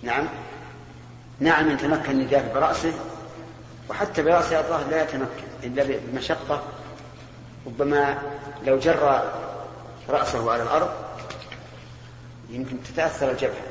نعم. 0.03 0.29
نعم 1.41 1.69
إن 1.69 1.79
تمكن 1.79 2.21
يدافع 2.21 2.55
برأسه 2.55 2.93
وحتى 3.91 4.23
برأسه 4.23 4.61
الظاهر 4.61 4.91
لا 4.91 5.03
يتمكن 5.03 5.27
إلا 5.65 5.99
بمشقة. 6.13 6.63
ربما 7.67 8.23
لو 8.67 8.79
جر 8.79 9.23
رأسه 10.09 10.53
على 10.53 10.63
الأرض 10.63 10.91
يمكن 12.51 12.77
تتأثر 12.83 13.31
الجبهة. 13.31 13.67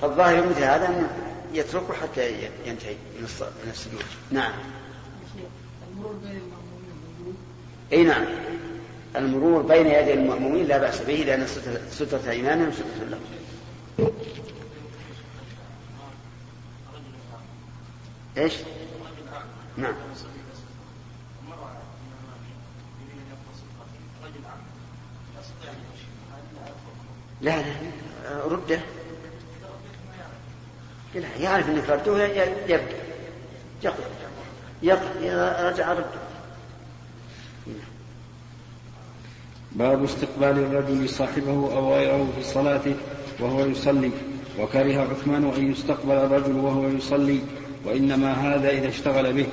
فالظاهر 0.00 0.46
مثل 0.46 0.62
هذا 0.62 0.88
أنه 0.88 1.08
يتركه 1.52 1.94
حتى 1.94 2.32
ينتهي 2.66 2.96
من 3.20 3.70
السجود. 3.70 4.04
نعم. 4.30 4.52
أي 7.92 8.04
نعم. 8.04 8.24
المرور 9.16 9.62
بين 9.62 9.86
يدي 9.86 10.12
المأمومين 10.12 10.66
لا 10.66 10.78
بأس 10.78 11.02
به 11.02 11.14
لأن 11.14 11.46
سترة 11.90 12.30
إيمانهم 12.30 12.72
سترة 12.72 13.08
لهم 13.10 13.20
إيش؟ 18.38 18.54
نعم. 19.76 19.94
لا 27.40 27.62
لا. 27.62 27.74
رده. 28.44 28.80
لا 31.14 31.36
يعرف 31.36 31.68
إنك 31.68 31.90
رده 31.90 32.26
يبقى 32.26 32.78
يقضي 33.82 34.02
يقضي 34.82 35.30
رجع 35.68 35.92
رده. 35.92 36.20
باب 39.72 40.04
استقبال 40.04 40.58
الرجل 40.58 41.08
صاحبه 41.08 41.50
أو 41.50 41.94
غيره 41.94 42.32
في 42.36 42.44
صلاته 42.44 42.94
وهو 43.40 43.64
يصلي 43.64 44.10
وكره 44.58 45.10
عثمان 45.10 45.52
أن 45.56 45.72
يستقبل 45.72 46.12
الرجل 46.12 46.56
وهو 46.56 46.88
يصلي. 46.88 47.42
وإنما 47.84 48.32
هذا 48.32 48.70
إذا 48.70 48.88
اشتغل 48.88 49.32
به. 49.32 49.46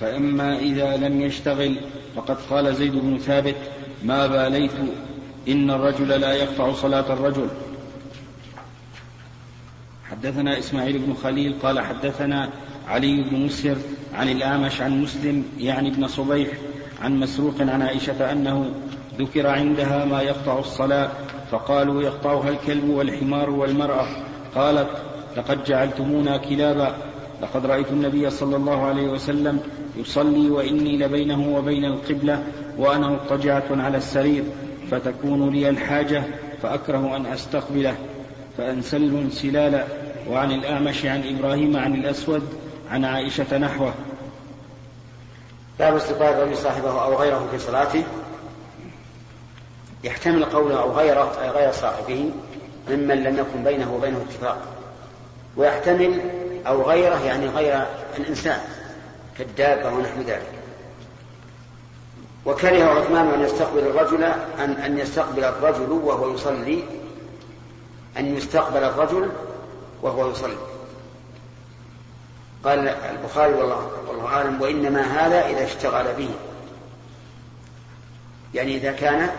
فأما 0.00 0.58
إذا 0.58 0.96
لم 0.96 1.20
يشتغل 1.20 1.76
فقد 2.16 2.36
قال 2.50 2.74
زيد 2.74 2.92
بن 2.92 3.18
ثابت 3.18 3.56
ما 4.04 4.26
باليت 4.26 4.72
إن 5.48 5.70
الرجل 5.70 6.08
لا 6.08 6.32
يقطع 6.32 6.72
صلاة 6.72 7.12
الرجل. 7.12 7.48
حدثنا 10.10 10.58
إسماعيل 10.58 10.98
بن 10.98 11.14
خليل 11.14 11.54
قال 11.62 11.80
حدثنا 11.80 12.50
علي 12.88 13.22
بن 13.22 13.36
مسهر 13.36 13.76
عن 14.14 14.28
الأعمش 14.28 14.80
عن 14.80 15.02
مسلم 15.02 15.44
يعني 15.58 15.88
ابن 15.88 16.08
صبيح 16.08 16.48
عن 17.02 17.20
مسروق 17.20 17.60
عن 17.60 17.82
عائشة 17.82 18.32
أنه 18.32 18.70
ذكر 19.18 19.46
عندها 19.46 20.04
ما 20.04 20.22
يقطع 20.22 20.58
الصلاة 20.58 21.10
فقالوا 21.50 22.02
يقطعها 22.02 22.48
الكلب 22.48 22.88
والحمار 22.88 23.50
والمرأة. 23.50 24.06
قالت 24.54 24.88
لقد 25.36 25.64
جعلتمونا 25.64 26.36
كلابا. 26.36 26.96
لقد 27.42 27.66
رأيت 27.66 27.88
النبي 27.90 28.30
صلى 28.30 28.56
الله 28.56 28.86
عليه 28.86 29.08
وسلم 29.08 29.60
يصلي 29.96 30.50
وإني 30.50 30.98
لبينه 30.98 31.56
وبين 31.56 31.84
القبلة 31.84 32.42
وأنا 32.78 33.08
مضطجعة 33.08 33.64
على 33.70 33.96
السرير 33.96 34.44
فتكون 34.90 35.50
لي 35.50 35.68
الحاجة 35.68 36.22
فأكره 36.62 37.16
أن 37.16 37.26
أستقبله. 37.26 37.94
فأنسل 38.58 39.16
انسلالا 39.16 39.84
وعن 40.30 40.52
الأعمش 40.52 41.06
عن 41.06 41.36
إبراهيم 41.36 41.76
عن 41.76 41.94
الأسود 41.94 42.42
عن 42.90 43.04
عائشة 43.04 43.58
نحوه. 43.58 43.94
باب 45.78 45.96
استقبال 45.96 46.26
الرجل 46.26 46.56
صاحبه 46.56 47.04
أو 47.04 47.14
غيره 47.14 47.48
في 47.50 47.58
صلاته. 47.58 48.04
يحتمل 50.04 50.44
قوله 50.44 50.82
أو 50.82 50.92
غيره 50.92 51.32
أي 51.42 51.50
غير 51.50 51.72
صاحبه 51.72 52.30
ممن 52.90 53.22
لم 53.22 53.38
يكن 53.38 53.64
بينه 53.64 53.94
وبينه 53.94 54.16
اتفاق. 54.16 54.81
ويحتمل 55.56 56.20
أو 56.66 56.82
غيره 56.82 57.24
يعني 57.24 57.46
غير 57.46 57.86
الإنسان 58.18 58.60
كالدابة 59.38 59.88
ونحو 59.88 60.20
ذلك. 60.20 60.52
وكره 62.46 62.84
عثمان 62.84 63.28
أن 63.28 63.40
يستقبل 63.40 63.78
الرجل 63.78 64.24
أن 64.58 64.70
أن 64.70 64.98
يستقبل 64.98 65.44
الرجل 65.44 65.90
وهو 65.90 66.34
يصلي 66.34 66.84
أن 68.18 68.36
يستقبل 68.36 68.84
الرجل 68.84 69.30
وهو 70.02 70.30
يصلي. 70.30 70.56
قال 72.64 72.88
البخاري 72.88 73.52
والله, 73.52 73.90
والله 74.08 74.26
أعلم 74.26 74.62
وإنما 74.62 75.02
هذا 75.02 75.46
إذا 75.48 75.64
اشتغل 75.64 76.14
به. 76.14 76.30
يعني 78.54 78.76
إذا 78.76 78.92
كان 78.92 79.30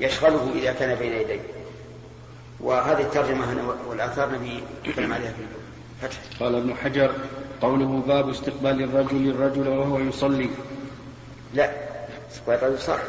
يشغله 0.00 0.52
إذا 0.54 0.72
كان 0.72 0.94
بين 0.94 1.12
يديه. 1.12 1.40
وهذه 2.60 3.00
الترجمة 3.00 3.52
هنا 3.52 3.62
والآثار 3.88 4.32
نبي 4.34 4.60
يتكلم 4.84 5.12
عليها 5.12 5.32
في 5.32 5.38
الفتح 6.02 6.20
قال 6.40 6.54
ابن 6.54 6.74
حجر 6.74 7.12
قوله 7.62 8.02
باب 8.06 8.28
استقبال 8.28 8.82
الرجل 8.82 9.30
الرجل 9.30 9.68
وهو 9.68 9.98
يصلي. 9.98 10.50
لا 11.54 11.70
استقبال 12.30 12.78
صاحب. 12.78 13.08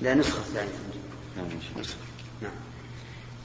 لا 0.00 0.14
نسخة 0.14 0.40
ثانية. 0.42 0.68
نعم 1.36 1.46
نعم. 2.42 2.52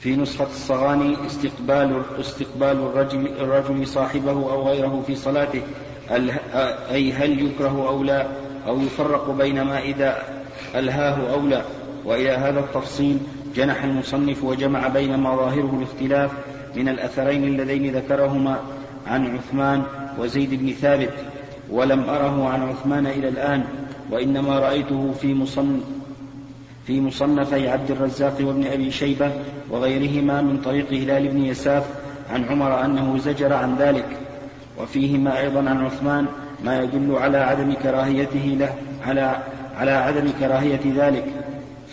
في 0.00 0.16
نسخة 0.16 0.46
الصغاني 0.46 1.26
استقبال 1.26 2.02
استقبال 2.20 2.76
الرجل 2.76 3.26
الرجل 3.26 3.86
صاحبه 3.86 4.30
أو 4.30 4.68
غيره 4.68 5.04
في 5.06 5.16
صلاته. 5.16 5.62
أي 6.90 7.12
هل 7.12 7.46
يكره 7.46 7.88
أو 7.88 8.02
لا؟ 8.02 8.26
أو 8.66 8.80
يفرق 8.80 9.30
بين 9.30 9.62
ما 9.62 9.78
إذا 9.78 10.22
ألهاه 10.74 11.32
أو 11.32 11.40
لا؟ 11.40 11.62
وإلى 12.04 12.30
هذا 12.30 12.60
التفصيل 12.60 13.18
جنح 13.56 13.84
المصنف 13.84 14.44
وجمع 14.44 14.88
بين 14.88 15.14
ما 15.14 15.36
ظاهره 15.36 15.78
الاختلاف 15.78 16.30
من 16.76 16.88
الأثرين 16.88 17.44
اللذين 17.44 17.96
ذكرهما 17.96 18.60
عن 19.06 19.36
عثمان 19.36 19.82
وزيد 20.18 20.54
بن 20.54 20.72
ثابت 20.72 21.12
ولم 21.70 22.04
أره 22.08 22.48
عن 22.48 22.62
عثمان 22.62 23.06
إلى 23.06 23.28
الآن 23.28 23.64
وإنما 24.10 24.58
رأيته 24.58 25.12
في 25.20 25.34
مصن 25.34 25.80
في 26.86 27.00
مصنفي 27.00 27.68
عبد 27.68 27.90
الرزاق 27.90 28.34
وابن 28.40 28.66
أبي 28.66 28.90
شيبة 28.90 29.30
وغيرهما 29.70 30.42
من 30.42 30.58
طريق 30.58 30.92
هلال 30.92 31.28
بن 31.28 31.44
يساف 31.44 31.84
عن 32.30 32.44
عمر 32.44 32.84
أنه 32.84 33.18
زجر 33.18 33.52
عن 33.52 33.76
ذلك 33.78 34.06
وفيهما 34.78 35.40
أيضا 35.40 35.58
عن 35.58 35.84
عثمان 35.84 36.26
ما 36.64 36.82
يدل 36.82 37.16
على 37.16 37.38
عدم 37.38 37.72
كراهيته 37.72 38.56
له 38.58 38.74
على 39.06 39.36
على 39.76 39.90
عدم 39.90 40.30
كراهية 40.40 40.80
ذلك. 40.96 41.24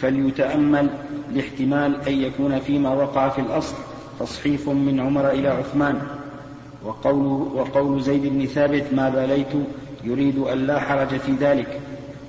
فليتأمل 0.01 0.89
لاحتمال 1.33 2.07
أن 2.07 2.21
يكون 2.21 2.59
فيما 2.59 2.93
وقع 2.93 3.29
في 3.29 3.41
الأصل 3.41 3.75
تصحيف 4.19 4.69
من 4.69 4.99
عمر 4.99 5.29
إلى 5.29 5.47
عثمان. 5.47 6.07
وقول, 6.83 7.25
وقول 7.57 8.01
زيد 8.01 8.25
بن 8.25 8.45
ثابت 8.45 8.93
ما 8.93 9.09
باليت 9.09 9.53
يريد 10.03 10.37
أن 10.37 10.67
لا 10.67 10.79
حرج 10.79 11.17
في 11.17 11.31
ذلك 11.31 11.81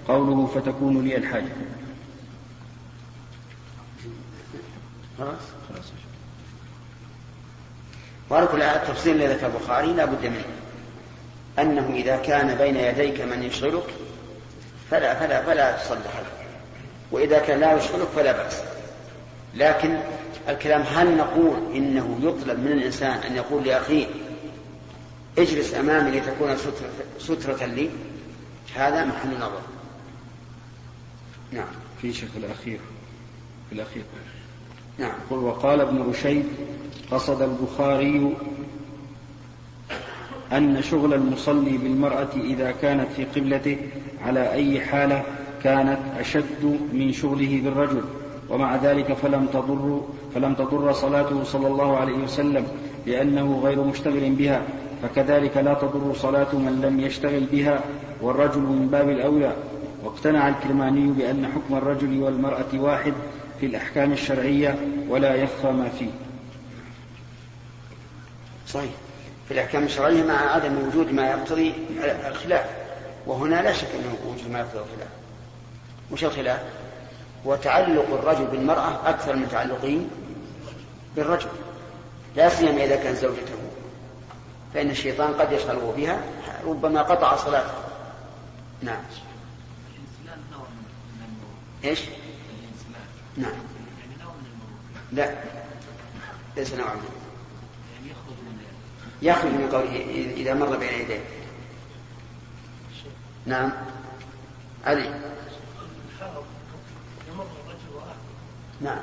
قوله 0.08 0.46
فتكون 0.46 1.04
لي 1.04 1.16
الحاجة 1.16 1.52
خلاص. 5.18 5.38
وعلى 8.30 8.46
كل 8.46 8.62
التفصيل 8.62 9.16
الذي 9.16 9.34
ذكر 9.34 9.46
البخاري 9.46 9.92
لا 9.92 10.04
بد 10.04 10.26
منه. 10.26 10.44
أنه 11.58 11.94
إذا 11.94 12.16
كان 12.16 12.54
بين 12.54 12.76
يديك 12.76 13.20
من 13.20 13.42
يشغلك 13.42 13.94
فلا 14.90 15.14
فلا 15.14 15.42
فلا 15.42 15.76
تصلي 15.76 15.98
خلفه 15.98 16.40
وإذا 17.12 17.38
كان 17.38 17.60
لا 17.60 17.76
يشغلك 17.76 18.08
فلا 18.08 18.32
بأس. 18.32 18.62
لكن 19.54 19.98
الكلام 20.48 20.82
هل 20.82 21.16
نقول 21.16 21.76
إنه 21.76 22.18
يطلب 22.22 22.58
من 22.58 22.72
الإنسان 22.72 23.10
أن 23.10 23.36
يقول 23.36 23.64
لأخيه 23.64 24.06
اجلس 25.38 25.74
أمامي 25.74 26.10
لتكون 26.10 26.56
سترة, 26.56 26.90
سترة 27.18 27.66
لي؟ 27.66 27.90
هذا 28.74 29.04
محل 29.04 29.36
نظر. 29.36 29.60
نعم. 31.52 31.66
في 32.02 32.12
شيخ 32.12 32.30
الأخير 32.36 32.80
في 33.68 33.74
الأخير. 33.74 34.02
نعم. 34.98 35.14
قل 35.30 35.36
وقال 35.36 35.80
ابن 35.80 36.02
رشيد 36.02 36.44
قصد 37.10 37.42
البخاري 37.42 38.36
أن 40.52 40.82
شغل 40.82 41.14
المصلي 41.14 41.78
بالمرأة 41.78 42.30
إذا 42.36 42.70
كانت 42.70 43.08
في 43.16 43.24
قبلته 43.24 43.78
على 44.24 44.52
أي 44.52 44.80
حالة 44.80 45.24
كانت 45.62 45.98
أشد 46.18 46.78
من 46.92 47.12
شغله 47.12 47.60
بالرجل. 47.64 48.04
ومع 48.50 48.76
ذلك 48.76 49.12
فلم 49.12 49.46
تضر 49.46 50.02
فلم 50.34 50.54
تضر 50.54 50.92
صلاته 50.92 51.44
صلى 51.44 51.66
الله 51.66 51.96
عليه 51.96 52.14
وسلم 52.14 52.66
لأنه 53.06 53.60
غير 53.64 53.82
مشتغل 53.82 54.30
بها 54.30 54.62
فكذلك 55.02 55.56
لا 55.56 55.74
تضر 55.74 56.14
صلاة 56.14 56.54
من 56.54 56.80
لم 56.82 57.00
يشتغل 57.00 57.44
بها 57.52 57.80
والرجل 58.22 58.60
من 58.60 58.88
باب 58.88 59.08
الأولى. 59.08 59.56
واقتنع 60.04 60.48
الكرماني 60.48 61.12
بأن 61.12 61.46
حكم 61.46 61.76
الرجل 61.76 62.22
والمرأة 62.22 62.74
واحد 62.74 63.12
في 63.60 63.66
الأحكام 63.66 64.12
الشرعية 64.12 64.78
ولا 65.08 65.34
يخفى 65.34 65.70
ما 65.70 65.88
فيه. 65.88 66.10
صحيح. 68.66 68.90
في 69.48 69.54
الأحكام 69.54 69.84
الشرعية 69.84 70.24
مع 70.24 70.34
عدم 70.34 70.88
وجود 70.88 71.12
ما 71.12 71.30
يقتضي 71.30 71.72
الخلاف 72.28 72.64
وهنا 73.26 73.62
لا 73.62 73.72
شك 73.72 73.88
أنه 73.94 74.32
وجود 74.32 74.52
ما 74.52 74.58
يقتضي 74.58 74.78
الخلاف. 74.78 75.08
وش 76.10 76.24
الخلاف؟ 76.24 76.79
وتعلق 77.44 78.06
الرجل 78.12 78.44
بالمرأة 78.44 79.10
أكثر 79.10 79.36
من 79.36 79.48
تعلقه 79.48 80.06
بالرجل 81.16 81.48
لا 82.36 82.48
سيما 82.48 82.84
إذا 82.84 82.96
كان 82.96 83.14
زوجته 83.14 83.60
فإن 84.74 84.90
الشيطان 84.90 85.34
قد 85.34 85.52
يشغله 85.52 85.94
بها 85.96 86.20
ربما 86.64 87.02
قطع 87.02 87.36
صلاته. 87.36 87.74
نعم. 88.82 89.02
إيش؟ 91.84 92.00
نعم. 93.36 93.52
لا. 95.12 95.34
ليس 96.56 96.74
نوعا 96.74 96.94
من 96.94 97.02
يخرج 99.22 99.52
من 99.52 99.68
قوله 99.72 100.32
إذا 100.36 100.54
مر 100.54 100.76
بين 100.76 101.00
يديه. 101.00 101.20
نعم. 103.46 103.72
علي. 104.86 105.20
نعم. 108.80 108.98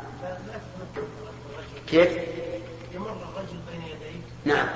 كيف؟ 1.87 2.11
يمر 2.93 3.11
الرجل 3.11 3.59
بين 3.71 3.81
يديه. 3.81 4.21
نعم. 4.45 4.67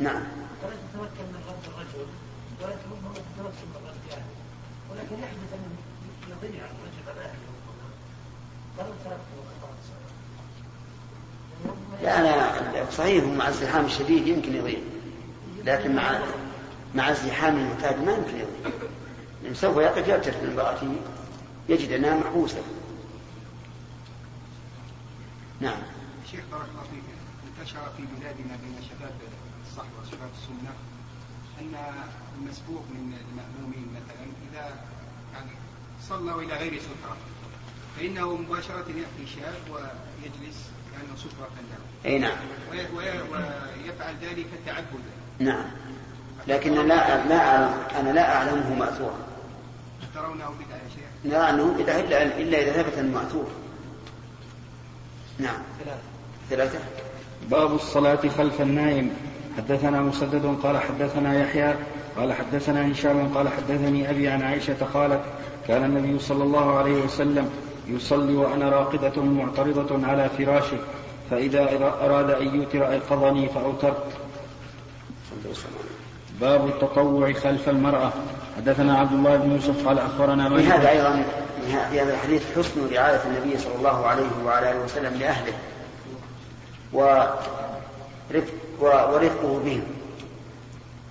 نعم. 0.00 0.22
ولا 0.62 0.74
تتمكن 0.74 1.26
من 1.32 1.42
رد 1.48 1.64
الرجل. 1.72 2.06
ولا 2.60 2.74
ربما 2.92 3.14
تتمكن 3.14 3.66
من 3.74 3.86
رد 3.86 4.12
أهله. 4.12 4.24
ولكن 4.90 5.22
يحدث 5.22 5.52
أن 5.52 5.76
يضيع 6.30 6.64
الرجل 6.64 7.08
عن 7.08 7.18
أهله. 7.18 7.52
ولو 8.78 8.92
تركه 9.04 9.42
لا 12.02 12.20
أنا 12.20 12.90
صحيح 12.90 13.24
مع 13.24 13.48
الزحام 13.48 13.84
الشديد 13.84 14.26
يمكن 14.26 14.56
يضيع. 14.56 14.78
لكن 15.64 15.94
مع 15.94 16.18
مع 16.94 17.10
الزحام 17.10 17.56
المعتاد 17.56 18.04
ما 18.04 18.12
يمكن 18.12 18.34
يضيع. 18.34 18.72
لأن 19.42 19.54
سوف 19.54 19.76
يقف 19.76 20.08
يعترف 20.08 20.42
من 20.42 20.50
امرأته 20.50 20.96
يجد 21.68 21.92
أنها 21.92 22.16
محبوسة. 22.16 22.62
نعم. 25.62 25.82
شيخ 26.30 26.40
بارك 26.52 26.68
الله 26.72 26.82
فيك 26.82 27.06
انتشر 27.48 27.84
في 27.96 28.02
بلادنا 28.02 28.54
بين 28.62 28.76
شباب 28.88 29.14
الصحوة 29.66 29.98
وشباب 30.02 30.30
السنة 30.38 30.72
أن 31.60 31.74
المسبوق 32.38 32.84
من 32.90 33.14
المأمومين 33.22 33.88
مثلا 33.96 34.26
إذا 34.50 34.76
يعني 35.34 35.50
صلى 36.08 36.44
إلى 36.44 36.54
غير 36.54 36.80
سترة 36.80 37.16
فإنه 37.96 38.36
مباشرة 38.36 38.84
يأتي 38.88 39.30
شاب 39.34 39.62
ويجلس 39.70 40.70
كأنه 40.92 41.16
سترة 41.16 41.50
له. 41.70 42.10
أي 42.10 42.18
نعم. 42.18 42.36
ويفعل 42.72 44.14
ذلك 44.22 44.46
تعبدا. 44.66 45.12
نعم. 45.38 45.64
لكن 46.48 46.72
لا 46.74 47.26
لا 47.28 47.48
أعلم 47.48 47.74
أنا 48.00 48.10
لا 48.10 48.36
أعلمه 48.36 48.74
مأثورا. 48.74 49.18
ترونه 50.14 50.34
بدعة 50.34 50.76
يا 50.76 50.88
شيخ؟ 50.94 51.32
لا 51.32 51.50
أنه 51.50 51.74
بدعة 51.78 52.00
إلا 52.00 52.22
إلا 52.22 52.62
إذا 52.62 52.82
ثبت 52.82 52.98
المأثور 52.98 53.61
نعم. 55.42 55.60
ثلاثة. 56.50 56.78
باب 57.50 57.74
الصلاة 57.74 58.28
خلف 58.38 58.60
النائم. 58.60 59.10
حدثنا 59.56 60.00
مسدد 60.00 60.56
قال 60.62 60.78
حدثنا 60.78 61.40
يحيى 61.40 61.74
قال 62.16 62.32
حدثنا 62.32 62.92
هشام 62.92 63.34
قال 63.34 63.48
حدثني 63.48 64.10
أبي 64.10 64.28
عن 64.28 64.42
عائشة 64.42 64.76
قالت 64.94 65.20
كان 65.68 65.84
النبي 65.84 66.18
صلى 66.18 66.44
الله 66.44 66.78
عليه 66.78 67.04
وسلم 67.04 67.50
يصلي 67.88 68.34
وأنا 68.34 68.68
راقدة 68.68 69.22
معترضة 69.22 70.06
على 70.06 70.28
فراشه 70.38 70.78
فإذا 71.30 71.62
أراد 72.04 72.30
أن 72.30 72.54
يوتر 72.54 72.90
أيقظني 72.90 73.48
فأوترت. 73.48 74.06
باب 76.40 76.66
التطوع 76.66 77.32
خلف 77.32 77.68
المرأة. 77.68 78.12
حدثنا 78.56 78.98
عبد 78.98 79.12
الله 79.12 79.36
بن 79.36 79.52
يوسف 79.52 79.88
قال 79.88 79.98
أخبرنا 79.98 80.48
من 80.48 80.60
هذا 80.60 80.90
أيضا. 80.90 81.24
في 81.90 82.00
هذا 82.00 82.14
الحديث 82.14 82.42
حسن 82.58 82.88
رعاية 82.92 83.22
النبي 83.26 83.58
صلى 83.58 83.74
الله 83.74 84.06
عليه 84.06 84.44
وعلى 84.44 84.70
آله 84.70 84.84
وسلم 84.84 85.14
لأهله 85.14 85.52
ورفق 86.92 87.22
ورفقه 88.80 89.60
بهم. 89.64 89.84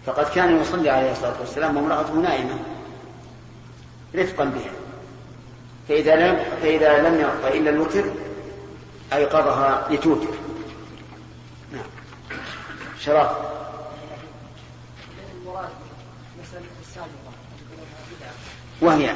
فقد 0.06 0.26
كان 0.36 0.62
يصلي 0.62 0.90
عليه 0.90 1.12
الصلاة 1.12 1.40
والسلام 1.40 1.78
وامرأته 1.78 2.14
نائمة 2.14 2.60
رفقا 4.16 4.46
بها. 4.46 4.72
فإذا 5.88 6.16
لم 6.16 6.40
فإذا 6.62 7.10
لم 7.10 7.20
يعطى 7.20 7.58
إلا 7.58 7.70
الوتر 7.70 8.04
أيقظها 9.14 9.88
لتوتر. 9.92 10.34
نعم. 11.72 11.84
شرف 13.00 13.32
وهي 18.82 19.16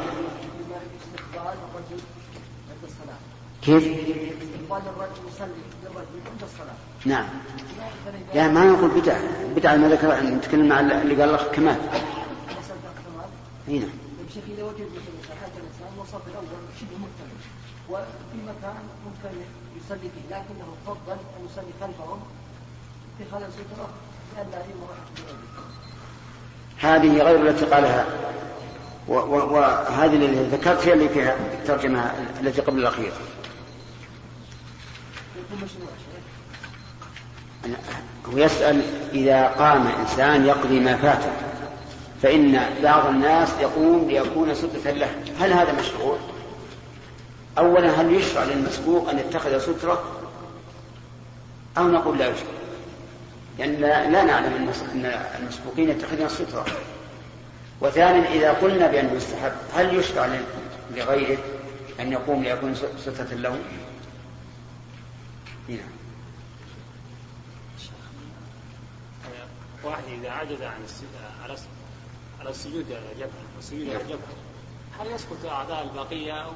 كيف؟ 3.66 3.88
نعم. 7.06 7.26
لا 8.34 8.48
ما 8.48 8.66
نقول 8.66 8.90
بدعة. 8.90 9.20
بدعة 9.56 9.76
ما 9.76 9.90
ذكر 9.90 10.24
نتكلم 10.24 10.68
مع 10.68 10.80
اللي 10.80 11.22
قال 11.22 11.34
لك 11.34 11.52
كمال. 11.52 11.78
اي 13.68 13.80
نعم 13.80 13.90
إذا 14.48 14.64
وجد 14.64 14.80
الإنسان 14.80 15.92
وصف 16.00 16.28
الأول 16.28 16.46
شبه 16.80 16.98
مكتمل 16.98 17.42
وفي 17.90 18.38
مكان 18.44 18.76
ممكن 19.06 19.38
يصلي 19.78 20.00
فيه 20.00 20.36
لكنه 20.36 20.68
فضل 20.88 21.12
أن 21.12 21.46
يصلي 21.46 21.72
خلفهم 21.82 22.20
في 23.18 23.24
خلل 23.32 23.50
سترة 23.52 23.90
لئلا 24.38 24.62
هذه 26.78 27.22
غير 27.22 27.48
التي 27.48 27.66
قالها. 27.66 28.06
وهذه 29.08 30.16
التي 30.16 30.56
ذكرت 30.56 30.88
هي 30.88 30.94
اللي 30.94 31.10
فيها 31.10 31.36
الترجمة 31.54 32.12
التي 32.42 32.62
قبل 32.62 32.80
الأخيرة. 32.80 33.14
هو 38.26 38.38
يسأل 38.38 38.82
إذا 39.14 39.48
قام 39.48 39.88
إنسان 39.88 40.46
يقضي 40.46 40.80
ما 40.80 40.98
فاته 40.98 41.32
فإن 42.24 42.60
بعض 42.84 43.06
الناس 43.06 43.50
يقوم 43.62 44.08
ليكون 44.10 44.56
سترة 44.56 44.92
له 44.92 45.10
هل 45.40 45.54
هذا 45.54 45.80
مشروع؟ 45.80 46.18
أولا 47.58 48.02
هل 48.02 48.14
يشرع 48.14 48.44
للمسبوق 48.44 49.10
أن 49.10 49.20
يتخذ 49.20 49.60
سترة 49.60 50.04
أو 51.78 51.88
نقول 51.88 52.18
لا 52.18 52.28
يشرع 52.28 52.48
لأن 53.60 53.74
لا, 53.74 54.10
لا 54.10 54.24
نعلم 54.24 54.72
أن 54.94 55.12
المسبوقين 55.40 55.90
يتخذون 55.90 56.30
سترة 56.30 56.66
وثانيا 57.82 58.30
إذا 58.30 58.52
قلنا 58.52 58.88
بأنه 58.88 59.14
يستحب 59.14 59.52
هل 59.76 60.00
يشرع 60.00 60.30
لغيره 60.96 61.38
أن 62.00 62.12
يقوم 62.12 62.44
ليكون 62.44 62.76
سترة 62.76 63.34
له؟ 63.34 63.58
نعم 65.70 65.80
واحد 69.84 70.04
إذا 70.20 70.32
عجز 70.32 70.62
عن 70.62 70.72
على 71.44 71.56
على 72.40 72.50
السجود 72.50 72.86
على 72.92 73.16
جبهة 73.16 73.56
والسجود 73.56 73.90
على 73.90 74.04
جبهة 74.04 74.36
هل 75.00 75.12
يسقط 75.12 75.46
أعضاء 75.46 75.84
البقية 75.84 76.34
أو 76.34 76.52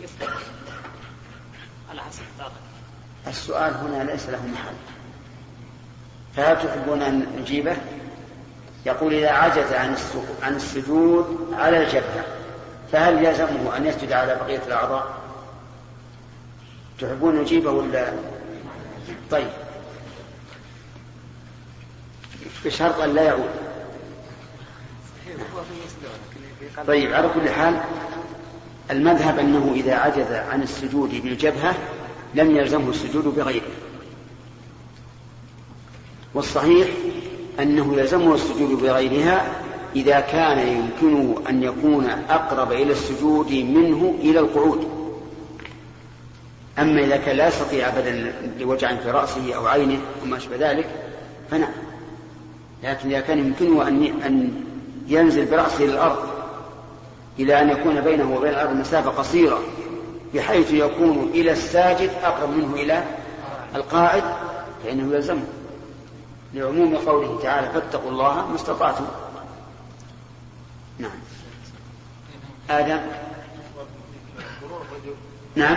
يسقط 0.00 0.30
على 1.90 2.02
حسب 2.02 2.22
الطاقة 2.22 2.52
السؤال 3.26 3.74
هنا 3.74 4.10
ليس 4.10 4.28
له 4.28 4.46
محل 4.46 4.74
فهل 6.36 6.68
تحبون 6.68 7.02
أن 7.02 7.36
نجيبه؟ 7.40 7.76
يقول 8.86 9.14
إذا 9.14 9.30
عجز 9.30 9.72
عن 9.72 9.96
عن 10.42 10.56
السجود 10.56 11.48
على 11.52 11.82
الجبهة 11.84 12.24
فهل 12.92 13.24
يلزمه 13.24 13.76
أن 13.76 13.86
يسجد 13.86 14.12
على 14.12 14.34
بقية 14.34 14.62
الأعضاء؟ 14.66 15.20
تحبون 17.00 17.40
نجيبه 17.40 17.70
ولا 17.70 18.12
طيب. 19.30 19.48
بشرط 22.64 23.00
أن 23.00 23.14
لا 23.14 23.22
يعود. 23.22 23.50
طيب 26.86 27.12
على 27.12 27.28
كل 27.28 27.50
حال 27.50 27.80
المذهب 28.90 29.38
أنه 29.38 29.72
إذا 29.74 29.94
عجز 29.94 30.32
عن 30.32 30.62
السجود 30.62 31.10
بالجبهة 31.22 31.74
لم 32.34 32.56
يلزمه 32.56 32.90
السجود 32.90 33.24
بغيره. 33.24 33.70
والصحيح 36.34 36.88
أنه 37.60 37.94
يلزمه 37.98 38.34
السجود 38.34 38.82
بغيرها 38.82 39.62
إذا 39.96 40.20
كان 40.20 40.58
يمكنه 40.58 41.42
أن 41.48 41.62
يكون 41.62 42.06
أقرب 42.28 42.72
إلى 42.72 42.92
السجود 42.92 43.52
منه 43.52 44.14
إلى 44.20 44.38
القعود. 44.38 44.99
أما 46.78 47.00
إذا 47.00 47.16
كان 47.16 47.36
لا 47.36 47.48
يستطيع 47.48 47.88
أبدا 47.88 48.32
لوجع 48.58 48.96
في 48.96 49.10
رأسه 49.10 49.54
أو 49.54 49.66
عينه 49.66 50.00
وما 50.22 50.36
أشبه 50.36 50.56
ذلك 50.56 50.86
فنعم. 51.50 51.72
لكن 52.82 53.08
إذا 53.08 53.20
كان 53.20 53.38
يمكنه 53.38 53.88
أن 53.88 54.04
أن 54.04 54.64
ينزل 55.06 55.44
برأسه 55.44 55.84
إلى 55.84 55.92
الأرض 55.92 56.28
إلى 57.38 57.62
أن 57.62 57.70
يكون 57.70 58.00
بينه 58.00 58.36
وبين 58.36 58.50
الأرض 58.50 58.76
مسافة 58.76 59.10
قصيرة 59.10 59.58
بحيث 60.34 60.72
يكون 60.72 61.30
إلى 61.34 61.52
الساجد 61.52 62.10
أقرب 62.22 62.50
منه 62.50 62.74
إلى 62.74 63.04
القاعد 63.74 64.22
فإنه 64.84 65.14
يلزمه. 65.14 65.44
لعموم 66.54 66.96
قوله 66.96 67.40
تعالى 67.42 67.70
فاتقوا 67.70 68.10
الله 68.10 68.46
ما 68.48 68.54
استطعتم. 68.54 69.04
نعم. 70.98 71.10
آدم. 72.70 73.00
نعم. 75.56 75.76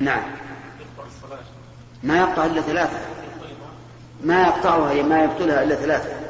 نعم. 0.00 0.22
ما 2.02 2.18
يقطع 2.18 2.46
إلا 2.46 2.60
ثلاثة. 2.60 2.98
ما 4.24 4.42
يقطعها 4.42 5.02
ما 5.02 5.24
يبطلها 5.24 5.62
إلا 5.62 5.74
ثلاثة. 5.74 6.20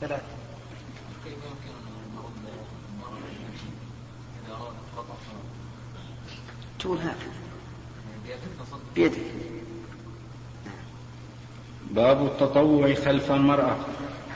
ثلاثة 0.00 0.22
تقول 6.78 6.98
هكذا. 6.98 7.32
بيدك. 8.94 9.20
باب 11.90 12.26
التطوع 12.26 12.94
خلف 12.94 13.30
المرأة. 13.30 13.76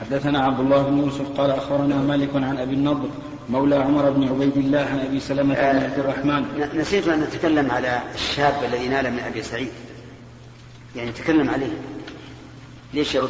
حدثنا 0.01 0.39
عبد 0.39 0.59
الله 0.59 0.83
بن 0.83 0.97
يوسف 0.97 1.39
قال 1.39 1.51
أخبرنا 1.51 1.95
مالك 1.95 2.35
عن 2.35 2.57
أبي 2.57 2.73
النضر 2.73 3.09
مولى 3.49 3.75
عمر 3.75 4.09
بن 4.09 4.27
عبيد 4.27 4.57
الله 4.57 4.79
عن 4.79 4.99
أبي 4.99 5.19
سلمة 5.19 5.55
بن 5.55 5.83
عبد 5.83 5.99
الرحمن. 5.99 6.69
نسيت 6.75 7.07
أن 7.07 7.19
نتكلم 7.19 7.71
على 7.71 8.01
الشاب 8.15 8.63
الذي 8.63 8.87
نال 8.87 9.11
من 9.11 9.19
أبي 9.19 9.43
سعيد. 9.43 9.71
يعني 10.95 11.09
نتكلم 11.09 11.49
عليه. 11.49 11.73
ليش 12.93 13.15
يرد؟ 13.15 13.29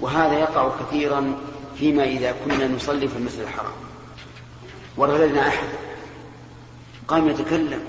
وهذا 0.00 0.38
يقع 0.38 0.70
كثيرا 0.80 1.38
فيما 1.78 2.04
إذا 2.04 2.34
كنا 2.44 2.68
نصلي 2.68 3.08
في 3.08 3.16
المسجد 3.16 3.40
الحرام. 3.40 3.72
ورجلنا 4.96 5.48
أحد. 5.48 5.68
قام 7.08 7.28
يتكلم. 7.28 7.80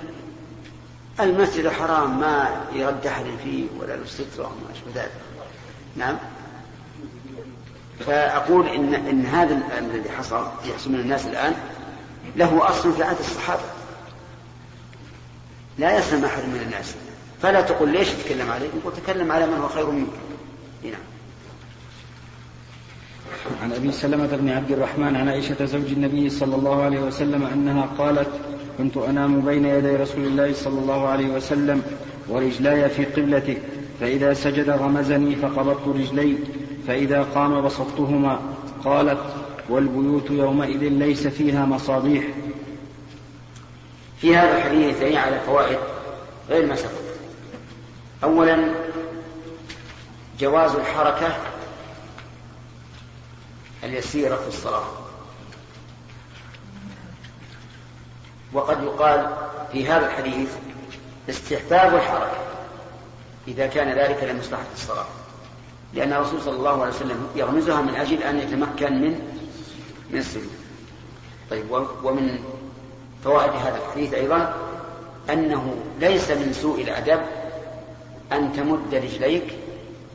المسجد 1.20 1.66
الحرام 1.66 2.20
ما 2.20 2.62
يرد 2.74 3.08
أحد 3.08 3.26
فيه 3.43 3.66
ولا 3.80 3.93
له 3.95 4.06
وما 4.39 4.72
أشبه 4.74 5.02
ذلك. 5.02 5.12
نعم؟ 5.95 6.18
فأقول 8.00 8.68
إن 8.68 8.94
إن 8.94 9.26
هذا 9.26 9.60
الذي 9.78 10.10
حصل 10.10 10.48
يحصل 10.70 10.92
من 10.92 11.00
الناس 11.00 11.28
الآن 11.28 11.54
له 12.36 12.70
أصل 12.70 12.94
في 12.94 13.04
عهد 13.04 13.20
الصحابة. 13.20 13.62
لا 15.78 15.98
يسلم 15.98 16.26
أحد 16.26 16.44
من 16.44 16.62
الناس. 16.66 16.96
فلا 17.42 17.62
تقول 17.62 17.89
ليش 17.89 18.10
تتكلم 18.10 18.52
عليه 18.52 18.66
يقول 18.66 18.94
تكلم 19.06 19.32
على 19.32 19.48
من 19.48 19.54
هو 19.54 19.68
خير 19.68 19.92
منك. 19.92 20.08
نعم 20.84 21.02
عن 23.64 23.72
أبي 23.72 23.92
سلمة 23.92 24.28
بن 24.28 24.50
عبد 24.50 24.72
الرحمن 24.72 25.16
عن 25.16 25.30
عائشة 25.30 25.66
زوج 25.66 25.92
النبي 25.92 26.30
صلى 26.30 26.56
الله 26.56 26.84
عليه 26.84 27.00
وسلم 27.00 27.44
أنها 27.44 27.86
قالت 27.98 28.30
كنت 28.78 28.98
أنام 28.98 29.42
بين 29.42 29.66
يدي 29.66 29.96
رسول 29.96 30.24
الله 30.26 30.54
صلى 30.54 30.80
الله 30.80 31.08
عليه 31.08 31.28
وسلم 31.28 31.82
ورجلاي 32.30 32.89
في 32.89 33.06
قبلته 33.06 33.58
فإذا 34.00 34.34
سجد 34.34 34.70
غمزني 34.70 35.36
فقبضت 35.36 35.88
رجلي 35.88 36.38
فإذا 36.88 37.24
قام 37.24 37.62
بسطتهما 37.62 38.40
قالت 38.86 39.20
والبيوت 39.70 40.32
يومئذ 40.32 40.80
ليس 40.80 41.28
فيها 41.28 41.66
مصابيح. 41.66 42.24
في 44.22 44.36
هذا 44.36 44.58
الحديث 44.58 45.00
دليل 45.00 45.18
على 45.18 45.40
فوائد 45.40 45.80
غير 46.50 46.66
ما 46.66 46.76
سبق 46.76 46.92
اولا 48.24 48.74
جواز 50.40 50.76
الحركة 50.76 51.36
اليسيرة 53.84 54.36
في 54.36 54.48
الصلاة. 54.48 54.84
وقد 58.54 58.84
يقال 58.84 59.36
في 59.72 59.88
هذا 59.88 60.08
الحديث 60.08 60.50
استحباب 61.30 61.96
الحركة 61.96 62.38
إذا 63.48 63.68
كان 63.68 63.98
ذلك 63.98 64.24
لمصلحة 64.24 64.66
الصلاة. 64.74 65.20
لأن 65.94 66.14
الرسول 66.14 66.42
صلى 66.42 66.56
الله 66.56 66.82
عليه 66.82 66.94
وسلم 66.94 67.28
يغمزها 67.36 67.82
من 67.82 67.96
أجل 67.96 68.24
أن 68.24 68.39
يتمكن 68.39 69.02
من 69.02 69.20
من 70.12 70.20
السجود 70.20 70.62
طيب 71.50 71.66
ومن 72.04 72.39
فوائد 73.24 73.52
هذا 73.52 73.78
الحديث 73.78 74.14
أيضا 74.14 74.56
أنه 75.30 75.76
ليس 76.00 76.32
من 76.32 76.54
سوء 76.54 76.82
الأدب 76.82 77.22
أن 78.32 78.54
تمد 78.54 78.96
رجليك 78.96 79.54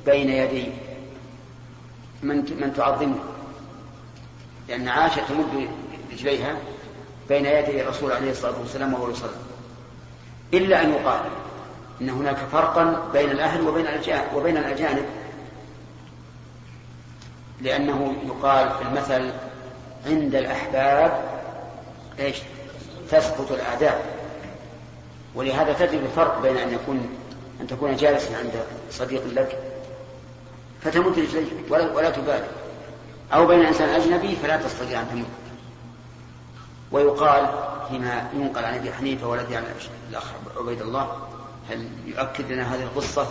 بين 0.07 0.31
يدي 0.31 0.67
من 2.23 2.37
من 2.37 2.73
تعظمه. 2.77 3.19
لأن 4.69 4.89
عائشة 4.89 5.23
تمد 5.29 5.69
رجليها 6.13 6.57
بين 7.29 7.47
يدي 7.47 7.83
الرسول 7.83 8.13
عليه 8.13 8.31
الصلاة 8.31 8.61
والسلام 8.61 8.95
وهو 8.95 9.11
يصلي. 9.11 9.31
إلا 10.55 10.83
أن 10.83 10.93
يقال 10.93 11.21
إن 12.01 12.11
هناك 12.11 12.37
فرقا 12.37 13.09
بين 13.13 13.31
الأهل 13.31 13.69
وبين 13.69 13.87
وبين 14.35 14.57
الأجانب. 14.57 15.05
لأنه 17.61 18.17
يقال 18.27 18.71
في 18.71 18.83
المثل 18.83 19.33
عند 20.07 20.35
الأحباب 20.35 21.25
إيش؟ 22.19 22.37
تسقط 23.11 23.53
الأعداء. 23.53 24.17
ولهذا 25.35 25.73
تجد 25.73 26.03
الفرق 26.03 26.43
بين 26.43 26.57
أن 26.57 26.75
يكون 26.75 27.09
أن 27.61 27.67
تكون 27.67 27.97
جالسا 27.97 28.37
عند 28.37 28.53
صديق 28.91 29.23
لك 29.27 29.59
فتمد 30.83 31.19
رجليك 31.19 31.47
ولا, 31.71 31.93
ولا 31.93 32.11
تبالي. 32.11 32.47
أو 33.35 33.47
بين 33.47 33.67
إنسان 33.67 33.89
أجنبي 33.89 34.37
فلا 34.37 34.57
تستطيع 34.57 35.01
أن 35.01 35.09
تموت. 35.11 35.27
ويقال 36.93 37.47
فيما 37.91 38.29
ينقل 38.35 38.65
عن 38.65 38.75
أبي 38.75 38.93
حنيفة 38.93 39.27
والذي 39.27 39.57
عن 39.57 39.65
الأخ 40.11 40.25
عبيد 40.57 40.83
الله 40.83 41.17
هل 41.71 41.89
يؤكد 42.07 42.53
لنا 42.53 42.75
هذه 42.75 42.83
القصة؟ 42.83 43.27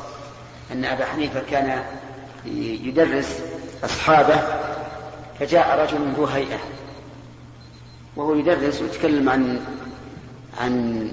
أن 0.72 0.86
أبا 0.86 1.06
حنيفة 1.06 1.42
كان 1.52 1.84
يدرس 2.86 3.42
أصحابه 3.84 4.42
فجاء 5.40 5.80
رجل 5.80 6.14
ذو 6.18 6.26
هيئة 6.26 6.60
وهو 8.16 8.36
يدرس 8.36 8.82
ويتكلم 8.82 9.30
عن 9.30 9.62
عن 10.62 11.12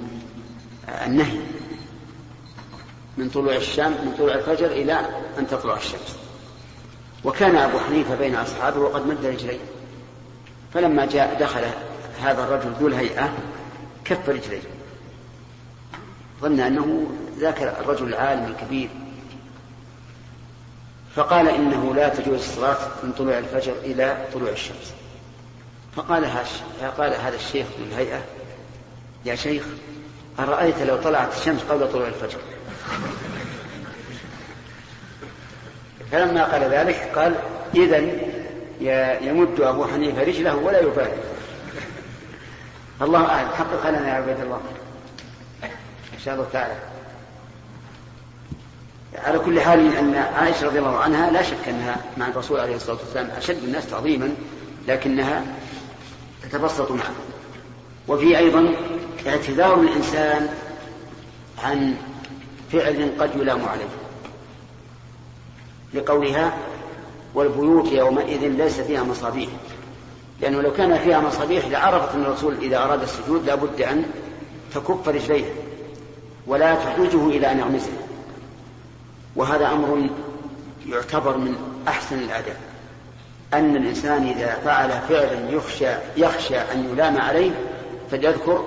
النهي 1.06 1.38
من 3.18 3.28
طلوع 3.28 3.56
الشمس 3.56 3.96
من 3.96 4.14
طلوع 4.18 4.34
الفجر 4.34 4.66
إلى 4.66 5.00
أن 5.38 5.46
تطلع 5.46 5.76
الشمس. 5.76 6.16
وكان 7.24 7.56
أبو 7.56 7.78
حنيفة 7.78 8.14
بين 8.14 8.34
أصحابه 8.34 8.80
وقد 8.80 9.06
مد 9.06 9.26
رجليه. 9.26 9.58
فلما 10.74 11.06
جاء 11.06 11.36
دخل 11.40 11.64
هذا 12.22 12.44
الرجل 12.44 12.72
ذو 12.80 12.86
الهيئة 12.88 13.32
كف 14.04 14.28
رجليه. 14.28 14.62
ظن 16.40 16.60
أنه 16.60 17.06
ذاك 17.38 17.62
الرجل 17.62 18.08
العالم 18.08 18.44
الكبير. 18.44 18.88
فقال 21.16 21.48
إنه 21.48 21.94
لا 21.94 22.08
تجوز 22.08 22.34
الصلاة 22.34 22.76
من 23.02 23.12
طلوع 23.18 23.38
الفجر 23.38 23.72
إلى 23.84 24.16
طلوع 24.34 24.50
الشمس. 24.50 24.92
فقال 25.96 26.26
قال 26.98 27.14
هذا 27.14 27.36
الشيخ 27.36 27.66
ذو 27.78 27.84
الهيئة 27.84 28.20
يا 29.24 29.34
شيخ 29.34 29.64
أرأيت 30.38 30.82
لو 30.82 30.96
طلعت 30.96 31.36
الشمس 31.36 31.62
قبل 31.62 31.92
طلوع 31.92 32.06
الفجر؟ 32.06 32.38
فلما 36.12 36.44
قال 36.44 36.62
ذلك 36.62 37.12
قال 37.14 37.34
إذا 37.74 37.96
يمد 39.24 39.60
أبو 39.60 39.84
حنيفة 39.84 40.22
رجله 40.22 40.56
ولا 40.56 40.80
يبالي. 40.80 41.16
الله 43.02 43.26
أعلم. 43.26 43.48
حقق 43.48 43.90
لنا 43.90 44.08
يا 44.08 44.14
عبيد 44.14 44.40
الله. 44.40 44.60
إن 46.14 46.18
شاء 46.24 46.34
الله 46.34 46.46
تعالى. 46.52 46.74
على 49.18 49.38
كل 49.38 49.60
حال 49.60 49.96
أن 49.96 50.14
عائشة 50.14 50.66
رضي 50.66 50.78
الله 50.78 50.96
عنها 50.96 51.30
لا 51.30 51.42
شك 51.42 51.68
أنها 51.68 51.96
مع 52.16 52.28
الرسول 52.28 52.60
عليه 52.60 52.76
الصلاة 52.76 52.96
والسلام 52.96 53.30
أشد 53.36 53.64
الناس 53.64 53.86
تعظيما 53.90 54.34
لكنها 54.88 55.44
تتبسط 56.42 56.90
معه. 56.90 57.12
وفي 58.08 58.38
أيضا 58.38 58.74
اعتذار 59.26 59.80
الإنسان 59.80 60.48
عن 61.64 61.94
فعل 62.72 63.12
قد 63.18 63.30
يلام 63.36 63.68
عليه. 63.68 63.88
لقولها 65.94 66.52
والبيوت 67.34 67.92
يومئذ 67.92 68.48
ليس 68.48 68.80
فيها 68.80 69.02
مصابيح. 69.02 69.48
لأنه 70.40 70.60
لو 70.62 70.72
كان 70.72 70.98
فيها 70.98 71.20
مصابيح 71.20 71.66
لعرفت 71.66 72.14
أن 72.14 72.22
الرسول 72.22 72.54
إذا 72.62 72.84
أراد 72.84 73.02
السجود 73.02 73.46
لابد 73.46 73.82
أن 73.82 74.04
تكف 74.74 75.08
رجليه 75.08 75.44
ولا 76.46 76.74
تحوجه 76.74 77.28
إلى 77.28 77.52
أن 77.52 77.58
يغمزه. 77.58 77.92
وهذا 79.36 79.66
أمر 79.66 80.08
يعتبر 80.86 81.36
من 81.36 81.56
أحسن 81.88 82.18
الآداب 82.18 82.56
أن 83.54 83.76
الإنسان 83.76 84.26
إذا 84.28 84.54
فعل 84.64 84.90
فعلا 84.90 85.50
يخشى 85.50 85.90
يخشى 86.16 86.56
أن 86.56 86.90
يلام 86.92 87.20
عليه 87.20 87.50
فليذكر 88.10 88.64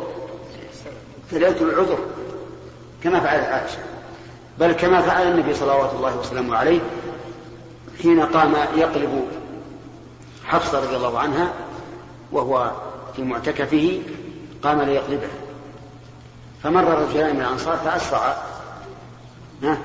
فليذكر 1.32 1.66
العذر 1.66 2.00
كما 3.04 3.20
فعلت 3.20 3.46
عائشة. 3.46 3.78
بل 4.60 4.72
كما 4.72 5.02
فعل 5.02 5.28
النبي 5.32 5.54
صلوات 5.54 5.94
الله 5.94 6.20
وسلامه 6.20 6.58
عليه 6.58 6.80
حين 8.02 8.22
قام 8.22 8.54
يقلب 8.76 9.26
حفصة 10.46 10.80
رضي 10.80 10.96
الله 10.96 11.20
عنها 11.20 11.54
وهو 12.32 12.72
في 13.16 13.24
معتكفه 13.24 14.02
قام 14.64 14.82
ليقلبها 14.82 15.30
فمر 16.64 16.84
رجلان 16.84 17.36
من 17.36 17.42
الأنصار 17.42 17.78
فأسرع 17.78 18.38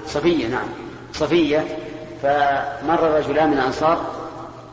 صفية 0.07 0.47
نعم. 0.47 0.67
صفية 1.13 1.79
فمر 2.23 3.03
رجلان 3.03 3.51
من 3.51 3.59
الأنصار 3.59 4.07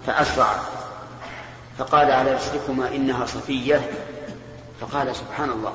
فأسرع. 0.08 0.56
فقال 1.78 2.12
على 2.12 2.34
رسلكما 2.34 2.95
إنها 2.95 3.26
صفية. 3.26 3.82
فقال 4.82 5.16
سبحان 5.16 5.50
الله. 5.50 5.74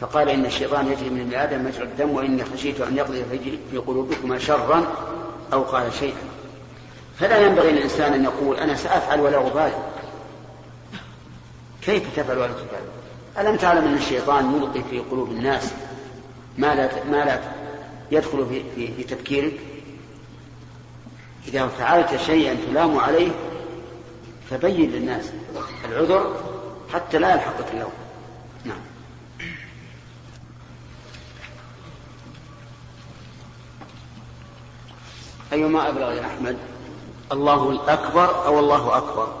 فقال 0.00 0.28
إن 0.28 0.46
الشيطان 0.46 0.92
يجري 0.92 1.10
من 1.10 1.20
ابن 1.20 1.34
آدم 1.34 1.64
مجرى 1.64 1.84
الدم 1.84 2.10
وإني 2.10 2.44
خشيت 2.44 2.80
أن 2.80 2.96
يقضي 2.96 3.24
في 3.70 3.78
قلوبكما 3.78 4.38
شرا 4.38 4.86
أو 5.52 5.62
قال 5.62 5.92
شيئا. 5.92 6.22
فلا 7.18 7.38
ينبغي 7.38 7.72
للإنسان 7.72 8.12
أن 8.12 8.24
يقول 8.24 8.56
أنا 8.56 8.74
سأفعل 8.74 9.20
ولا 9.20 9.46
أبالي. 9.46 9.90
كيف 11.82 12.16
تفعل 12.16 12.38
ولا 12.38 12.52
تبالي 12.52 13.00
ألم 13.38 13.56
تعلم 13.56 13.84
أن 13.84 13.94
الشيطان 13.94 14.56
يلقي 14.56 14.82
في 14.90 14.98
قلوب 14.98 15.30
الناس 15.30 15.70
ما 16.58 16.74
لا 16.74 16.90
ما 17.10 17.24
لا 17.24 17.38
يدخل 18.10 18.46
في, 18.46 18.62
في, 18.74 18.94
في 18.94 19.02
تفكيرك. 19.02 19.60
إذا 21.48 21.66
فعلت 21.66 22.16
شيئا 22.16 22.54
تلام 22.54 22.98
عليه 22.98 23.30
فبين 24.50 24.90
للناس 24.90 25.32
العذر 25.84 26.36
حتى 26.92 27.18
لا 27.18 27.34
يلحقك 27.34 27.66
اللوم 27.74 27.92
نعم. 28.64 28.80
أيما 35.52 35.88
أبلغ 35.88 36.12
يا 36.12 36.26
أحمد 36.26 36.56
الله 37.32 37.70
الأكبر 37.70 38.46
أو 38.46 38.58
الله 38.58 38.96
أكبر؟ 38.96 39.34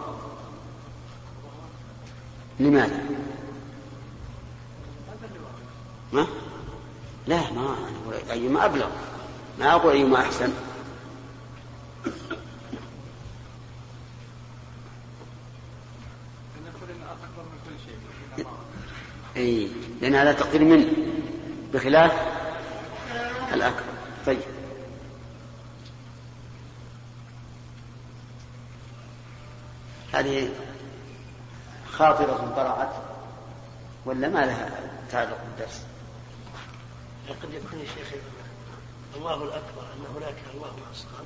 لماذا؟ 2.60 3.04
ما؟ 6.12 6.26
لا 7.30 7.52
ما 7.52 7.76
أيما 8.30 8.64
أبلغ. 8.64 8.88
ما 9.58 9.72
أقول 9.72 9.92
أيما 9.92 10.20
أحسن. 10.20 10.52
إي 19.36 19.70
لأن 20.00 20.14
هذا 20.14 20.32
تقدير 20.32 20.64
من 20.64 20.84
بخلاف 21.72 22.12
الأكبر. 23.54 23.82
طيب. 24.26 24.40
هذه 30.12 30.48
خاطرة 31.92 32.52
طرأت 32.56 32.92
ولا 34.04 34.28
ما 34.28 34.38
لها 34.38 34.70
تعلق 35.10 35.38
بالدرس؟ 35.44 35.84
قد 37.28 37.54
يكون 37.54 37.78
يا 37.78 37.84
شيخ 37.84 38.22
الله 39.16 39.42
الأكبر 39.44 39.82
أن 39.82 40.16
هناك 40.16 40.36
الله 40.54 40.72
أصغر. 40.92 41.24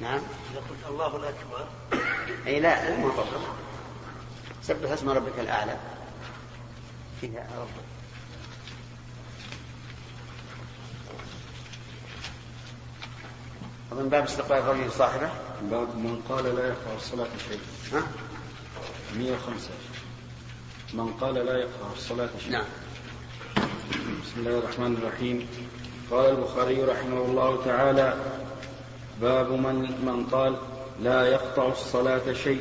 نعم. 0.00 0.20
إذا 0.52 0.60
قلت 0.70 0.88
الله 0.88 1.16
الأكبر 1.16 1.68
أي 2.46 2.60
لا 2.60 2.96
مو 2.96 3.12
سبح 4.62 4.90
اسم 4.90 5.10
ربك 5.10 5.38
الأعلى. 5.38 5.76
فيها 7.20 7.48
رب. 7.58 7.68
أظن 13.92 14.08
باب 14.08 14.24
استقبال 14.24 14.56
الرجل 14.58 14.92
صاحبه. 14.92 15.30
باب 15.62 15.96
من 15.96 16.22
قال 16.28 16.44
لا 16.56 16.68
يقرأ 16.68 16.96
الصلاة 16.96 17.28
شيء 17.48 17.60
ها؟ 17.92 18.02
105 19.16 19.70
من 20.94 21.12
قال 21.20 21.34
لا 21.34 21.58
يقرأ 21.58 21.92
الصلاة 21.92 22.28
شيء 22.40 22.52
نعم. 22.52 22.64
بسم 24.24 24.40
الله 24.40 24.58
الرحمن 24.58 24.96
الرحيم. 25.02 25.46
قال 26.10 26.30
البخاري 26.30 26.82
رحمه 26.84 27.20
الله 27.24 27.58
تعالى 27.64 28.14
باب 29.20 29.52
من 29.52 29.76
من 30.02 30.26
قال 30.32 30.56
لا 31.02 31.26
يقطع 31.26 31.68
الصلاة 31.68 32.32
شيء. 32.32 32.60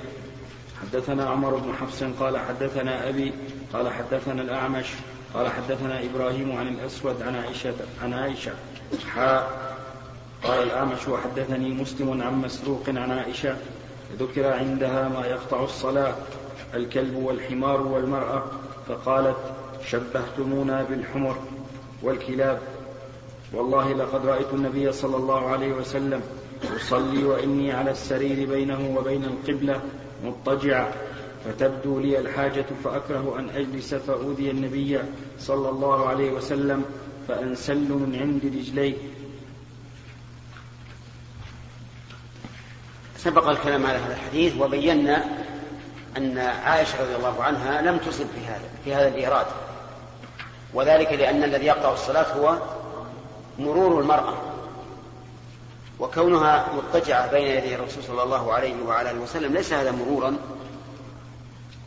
حدثنا 0.82 1.30
عمر 1.30 1.56
بن 1.56 1.74
حفص 1.74 2.04
قال 2.20 2.38
حدثنا 2.38 3.10
أبي 3.10 3.34
قال 3.74 3.94
حدثنا 3.94 4.42
الأعمش 4.42 4.86
قال 5.34 5.48
حدثنا 5.48 6.04
إبراهيم 6.04 6.58
عن 6.58 6.68
الأسود 6.68 7.22
عن 7.22 7.36
عائشة 7.36 7.74
عن 8.04 8.14
عائشة 8.14 8.52
حاء 9.16 9.76
قال 10.44 10.64
الأعمش 10.64 11.08
وحدثني 11.08 11.70
مسلم 11.70 12.22
عن 12.22 12.42
مسروق 12.42 12.84
عن 12.88 13.12
عائشة 13.12 13.56
ذكر 14.20 14.54
عندها 14.54 15.10
ما 15.10 15.26
يقطع 15.26 15.64
الصلاة 15.64 16.16
الكلب 16.74 17.16
والحمار 17.16 17.82
والمرأة. 17.82 18.44
فقالت 18.88 19.38
شبهتمونا 19.92 20.84
بالحمر 20.84 21.38
والكلاب. 22.04 22.62
والله 23.54 23.94
لقد 23.94 24.26
رأيت 24.26 24.54
النبي 24.54 24.92
صلى 24.92 25.18
الله 25.18 25.50
عليه 25.50 25.72
وسلم 25.72 26.22
يصلي 26.76 27.24
وإني 27.24 27.72
على 27.72 27.92
السرير 27.92 28.50
بينه 28.50 28.96
وبين 28.98 29.24
القبلة 29.24 29.82
مضطجعا. 30.24 30.92
فتبدو 31.46 32.00
لي 32.00 32.20
الحاجة 32.20 32.66
فأكره 32.84 33.36
أن 33.40 33.50
أجلس 33.50 33.94
فأوذي 33.94 34.52
النبي 34.52 35.00
صلى 35.40 35.70
الله 35.70 36.08
عليه 36.08 36.32
وسلم 36.32 36.86
فأنسل 37.28 37.90
من 37.90 38.18
عند 38.22 38.56
رجليه. 38.56 38.96
سبق 43.18 43.50
الكلام 43.50 43.86
على 43.86 43.98
هذا 43.98 44.14
الحديث 44.14 44.58
وبينا 44.62 45.26
أن 46.18 46.38
عائشة 46.38 47.04
رضي 47.04 47.16
الله 47.16 47.44
عنها 47.44 47.82
لم 47.82 47.98
تصب 47.98 48.26
في 48.26 48.46
هذا 48.46 48.70
في 48.84 48.94
هذا 48.94 49.08
الإيراد. 49.08 49.46
وذلك 50.74 51.14
لأن 51.14 51.44
الذي 51.44 51.66
يقطع 51.66 51.94
الصلاة 51.94 52.34
هو 52.34 52.58
مرور 53.60 54.02
المرأة 54.02 54.34
وكونها 56.00 56.68
مضطجعة 56.76 57.32
بين 57.32 57.48
يدي 57.48 57.76
الرسول 57.76 58.04
صلى 58.04 58.24
الله 58.24 58.54
عليه 58.54 58.84
وعلى 58.84 59.12
آله 59.12 59.20
وسلم 59.20 59.54
ليس 59.54 59.74
هذا 59.74 59.92
مرورا 59.92 60.38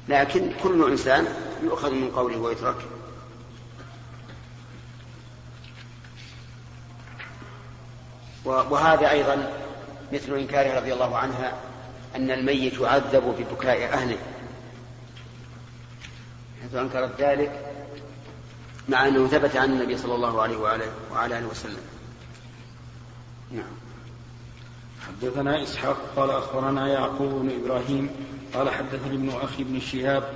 لكن 0.08 0.52
كل 0.62 0.90
إنسان 0.90 1.26
يؤخذ 1.62 1.90
من 1.90 2.10
قوله 2.10 2.38
ويترك 2.38 2.76
وهذا 8.44 9.10
أيضا 9.10 9.52
مثل 10.12 10.34
إنكاره 10.34 10.76
رضي 10.76 10.92
الله 10.92 11.16
عنها 11.16 11.52
أن 12.16 12.30
الميت 12.30 12.80
يعذب 12.80 13.34
ببكاء 13.38 13.92
أهله. 13.92 14.18
حيث 16.62 16.74
أنكرت 16.74 17.20
ذلك 17.20 17.69
مع 18.90 19.08
أنه 19.08 19.26
ثبت 19.26 19.56
عن 19.56 19.72
النبي 19.72 19.96
صلى 19.96 20.14
الله 20.14 20.42
عليه 20.42 20.56
وعلى 20.56 21.38
آله 21.38 21.46
وسلم. 21.46 21.82
نعم. 23.52 23.72
حدثنا 25.06 25.62
إسحاق 25.62 25.96
قال 26.16 26.30
أخبرنا 26.30 26.88
يعقوب 26.88 27.30
بن 27.30 27.50
إبراهيم 27.64 28.10
قال 28.54 28.70
حدثني 28.70 29.14
ابن 29.14 29.28
أخي 29.28 29.64
بن 29.64 29.80
شهاب 29.80 30.34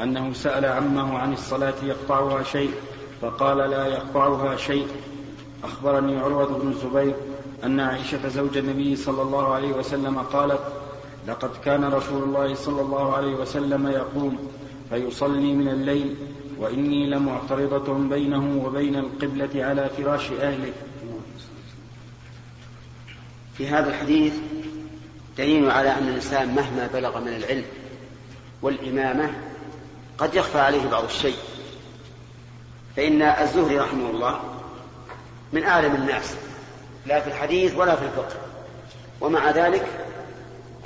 أنه 0.00 0.32
سأل 0.32 0.64
عمه 0.64 1.18
عن 1.18 1.32
الصلاة 1.32 1.74
يقطعها 1.82 2.42
شيء 2.42 2.74
فقال 3.20 3.70
لا 3.70 3.86
يقطعها 3.86 4.56
شيء. 4.56 4.88
أخبرني 5.64 6.18
عروة 6.18 6.58
بن 6.58 6.68
الزبير 6.68 7.14
أن 7.64 7.80
عائشة 7.80 8.28
زوج 8.28 8.56
النبي 8.56 8.96
صلى 8.96 9.22
الله 9.22 9.54
عليه 9.54 9.72
وسلم 9.72 10.18
قالت 10.18 10.60
لقد 11.28 11.50
كان 11.64 11.84
رسول 11.84 12.22
الله 12.22 12.54
صلى 12.54 12.80
الله 12.80 13.16
عليه 13.16 13.34
وسلم 13.34 13.86
يقوم 13.86 14.38
فيصلي 14.90 15.52
من 15.52 15.68
الليل 15.68 16.16
وإني 16.58 17.06
لمعترضة 17.06 17.94
بينه 17.94 18.64
وبين 18.66 18.96
القبلة 18.96 19.64
على 19.64 19.88
فراش 19.88 20.30
أهله. 20.32 20.72
في 23.58 23.68
هذا 23.68 23.90
الحديث 23.90 24.34
دليل 25.38 25.70
على 25.70 25.90
أن 25.90 26.08
الإنسان 26.08 26.54
مهما 26.54 26.86
بلغ 26.94 27.20
من 27.20 27.28
العلم 27.28 27.64
والإمامة 28.62 29.30
قد 30.18 30.34
يخفى 30.34 30.58
عليه 30.58 30.88
بعض 30.88 31.04
الشيء. 31.04 31.36
فإن 32.96 33.22
الزهري 33.22 33.78
رحمه 33.78 34.10
الله 34.10 34.40
من 35.52 35.64
أعلم 35.64 35.94
الناس 35.94 36.36
لا 37.06 37.20
في 37.20 37.28
الحديث 37.28 37.74
ولا 37.74 37.96
في 37.96 38.04
الفقه. 38.04 38.36
ومع 39.20 39.50
ذلك 39.50 39.86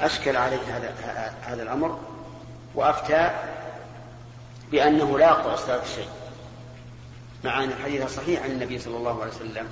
أشكل 0.00 0.36
عليه 0.36 0.58
هذا 0.68 0.94
هذا 1.42 1.62
الأمر 1.62 1.98
وأفتى 2.74 3.30
بأنه 4.72 5.18
لا 5.18 5.26
يقطع 5.26 5.54
الصلاة 5.54 5.84
شيء. 5.84 6.08
مع 7.44 7.64
أن 7.64 7.68
الحديث 7.68 8.14
صحيح 8.14 8.42
عن 8.42 8.50
النبي 8.50 8.78
صلى 8.78 8.96
الله 8.96 9.22
عليه 9.22 9.32
وسلم 9.32 9.66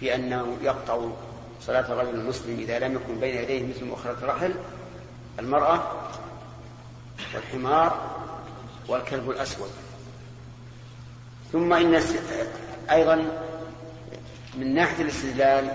في 0.00 0.14
أنه 0.14 0.56
يقطع 0.62 1.08
صلاة 1.62 1.92
الرجل 1.92 2.14
المسلم 2.14 2.58
إذا 2.60 2.78
لم 2.78 2.94
يكن 2.94 3.20
بين 3.20 3.36
يديه 3.36 3.66
مثل 3.66 3.84
مؤخرة 3.84 4.16
الرحل 4.22 4.54
المرأة 5.38 5.82
والحمار 7.34 8.16
والكلب 8.88 9.30
الأسود. 9.30 9.70
ثم 11.52 11.72
إن 11.72 12.02
أيضا 12.90 13.14
من 14.54 14.74
ناحية 14.74 15.02
الاستدلال 15.02 15.72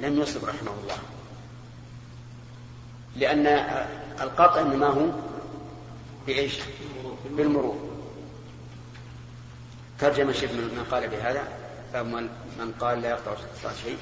لم 0.00 0.20
يصب 0.20 0.44
رحمه 0.44 0.72
الله. 0.82 0.98
لأن 3.16 3.46
القطع 4.20 4.60
إنما 4.60 4.86
هو 4.86 5.06
بإيش؟ 6.26 6.58
بالمرور. 7.38 7.78
ترجم 9.98 10.28
الشيخ 10.28 10.50
من 10.50 10.86
قال 10.90 11.08
بهذا 11.08 11.48
فمن 11.92 12.28
من 12.58 12.72
قال 12.80 13.00
لا 13.02 13.08
يقطع 13.10 13.34
شيء. 13.84 13.98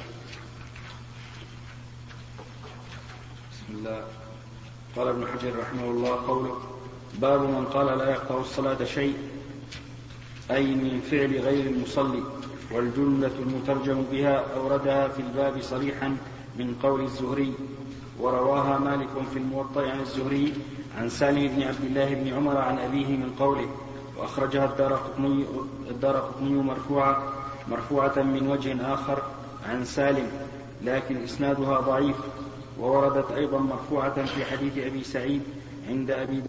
بسم 3.52 3.78
الله. 3.78 4.04
قال 4.96 5.08
ابن 5.08 5.26
حجر 5.26 5.58
رحمه 5.58 5.84
الله 5.84 6.26
قوله 6.26 6.60
باب 7.14 7.40
من 7.40 7.64
قال 7.64 7.98
لا 7.98 8.10
يقطع 8.10 8.40
الصلاة 8.40 8.84
شيء 8.84 9.16
أي 10.50 10.66
من 10.66 11.00
فعل 11.10 11.38
غير 11.40 11.66
المصلي 11.66 12.22
والجملة 12.72 13.30
المترجم 13.38 14.02
بها 14.12 14.44
أوردها 14.56 15.08
في 15.08 15.22
الباب 15.22 15.62
صريحا 15.62 16.16
من 16.56 16.74
قول 16.82 17.00
الزهري 17.00 17.54
ورواها 18.18 18.78
مالك 18.78 19.08
في 19.32 19.38
الموطأ 19.38 19.90
عن 19.90 20.00
الزهري 20.00 20.52
عن 20.96 21.08
سالم 21.08 21.48
بن 21.56 21.62
عبد 21.62 21.84
الله 21.84 22.14
بن 22.14 22.32
عمر 22.36 22.56
عن 22.56 22.78
أبيه 22.78 23.06
من 23.06 23.34
قوله 23.38 23.68
وأخرجها 24.16 24.64
الدار 24.64 24.92
قطني, 24.92 25.44
الدار 25.90 26.16
قطني 26.16 26.50
مرفوعة 26.50 27.32
مرفوعة 27.68 28.22
من 28.22 28.48
وجه 28.48 28.94
آخر 28.94 29.22
عن 29.68 29.84
سالم 29.84 30.28
لكن 30.82 31.24
إسنادها 31.24 31.80
ضعيف 31.80 32.16
ووردت 32.80 33.32
أيضا 33.32 33.58
مرفوعة 33.58 34.24
في 34.24 34.44
حديث 34.44 34.78
أبي 34.78 35.04
سعيد 35.04 35.42
عند 35.88 36.10
أبي 36.10 36.42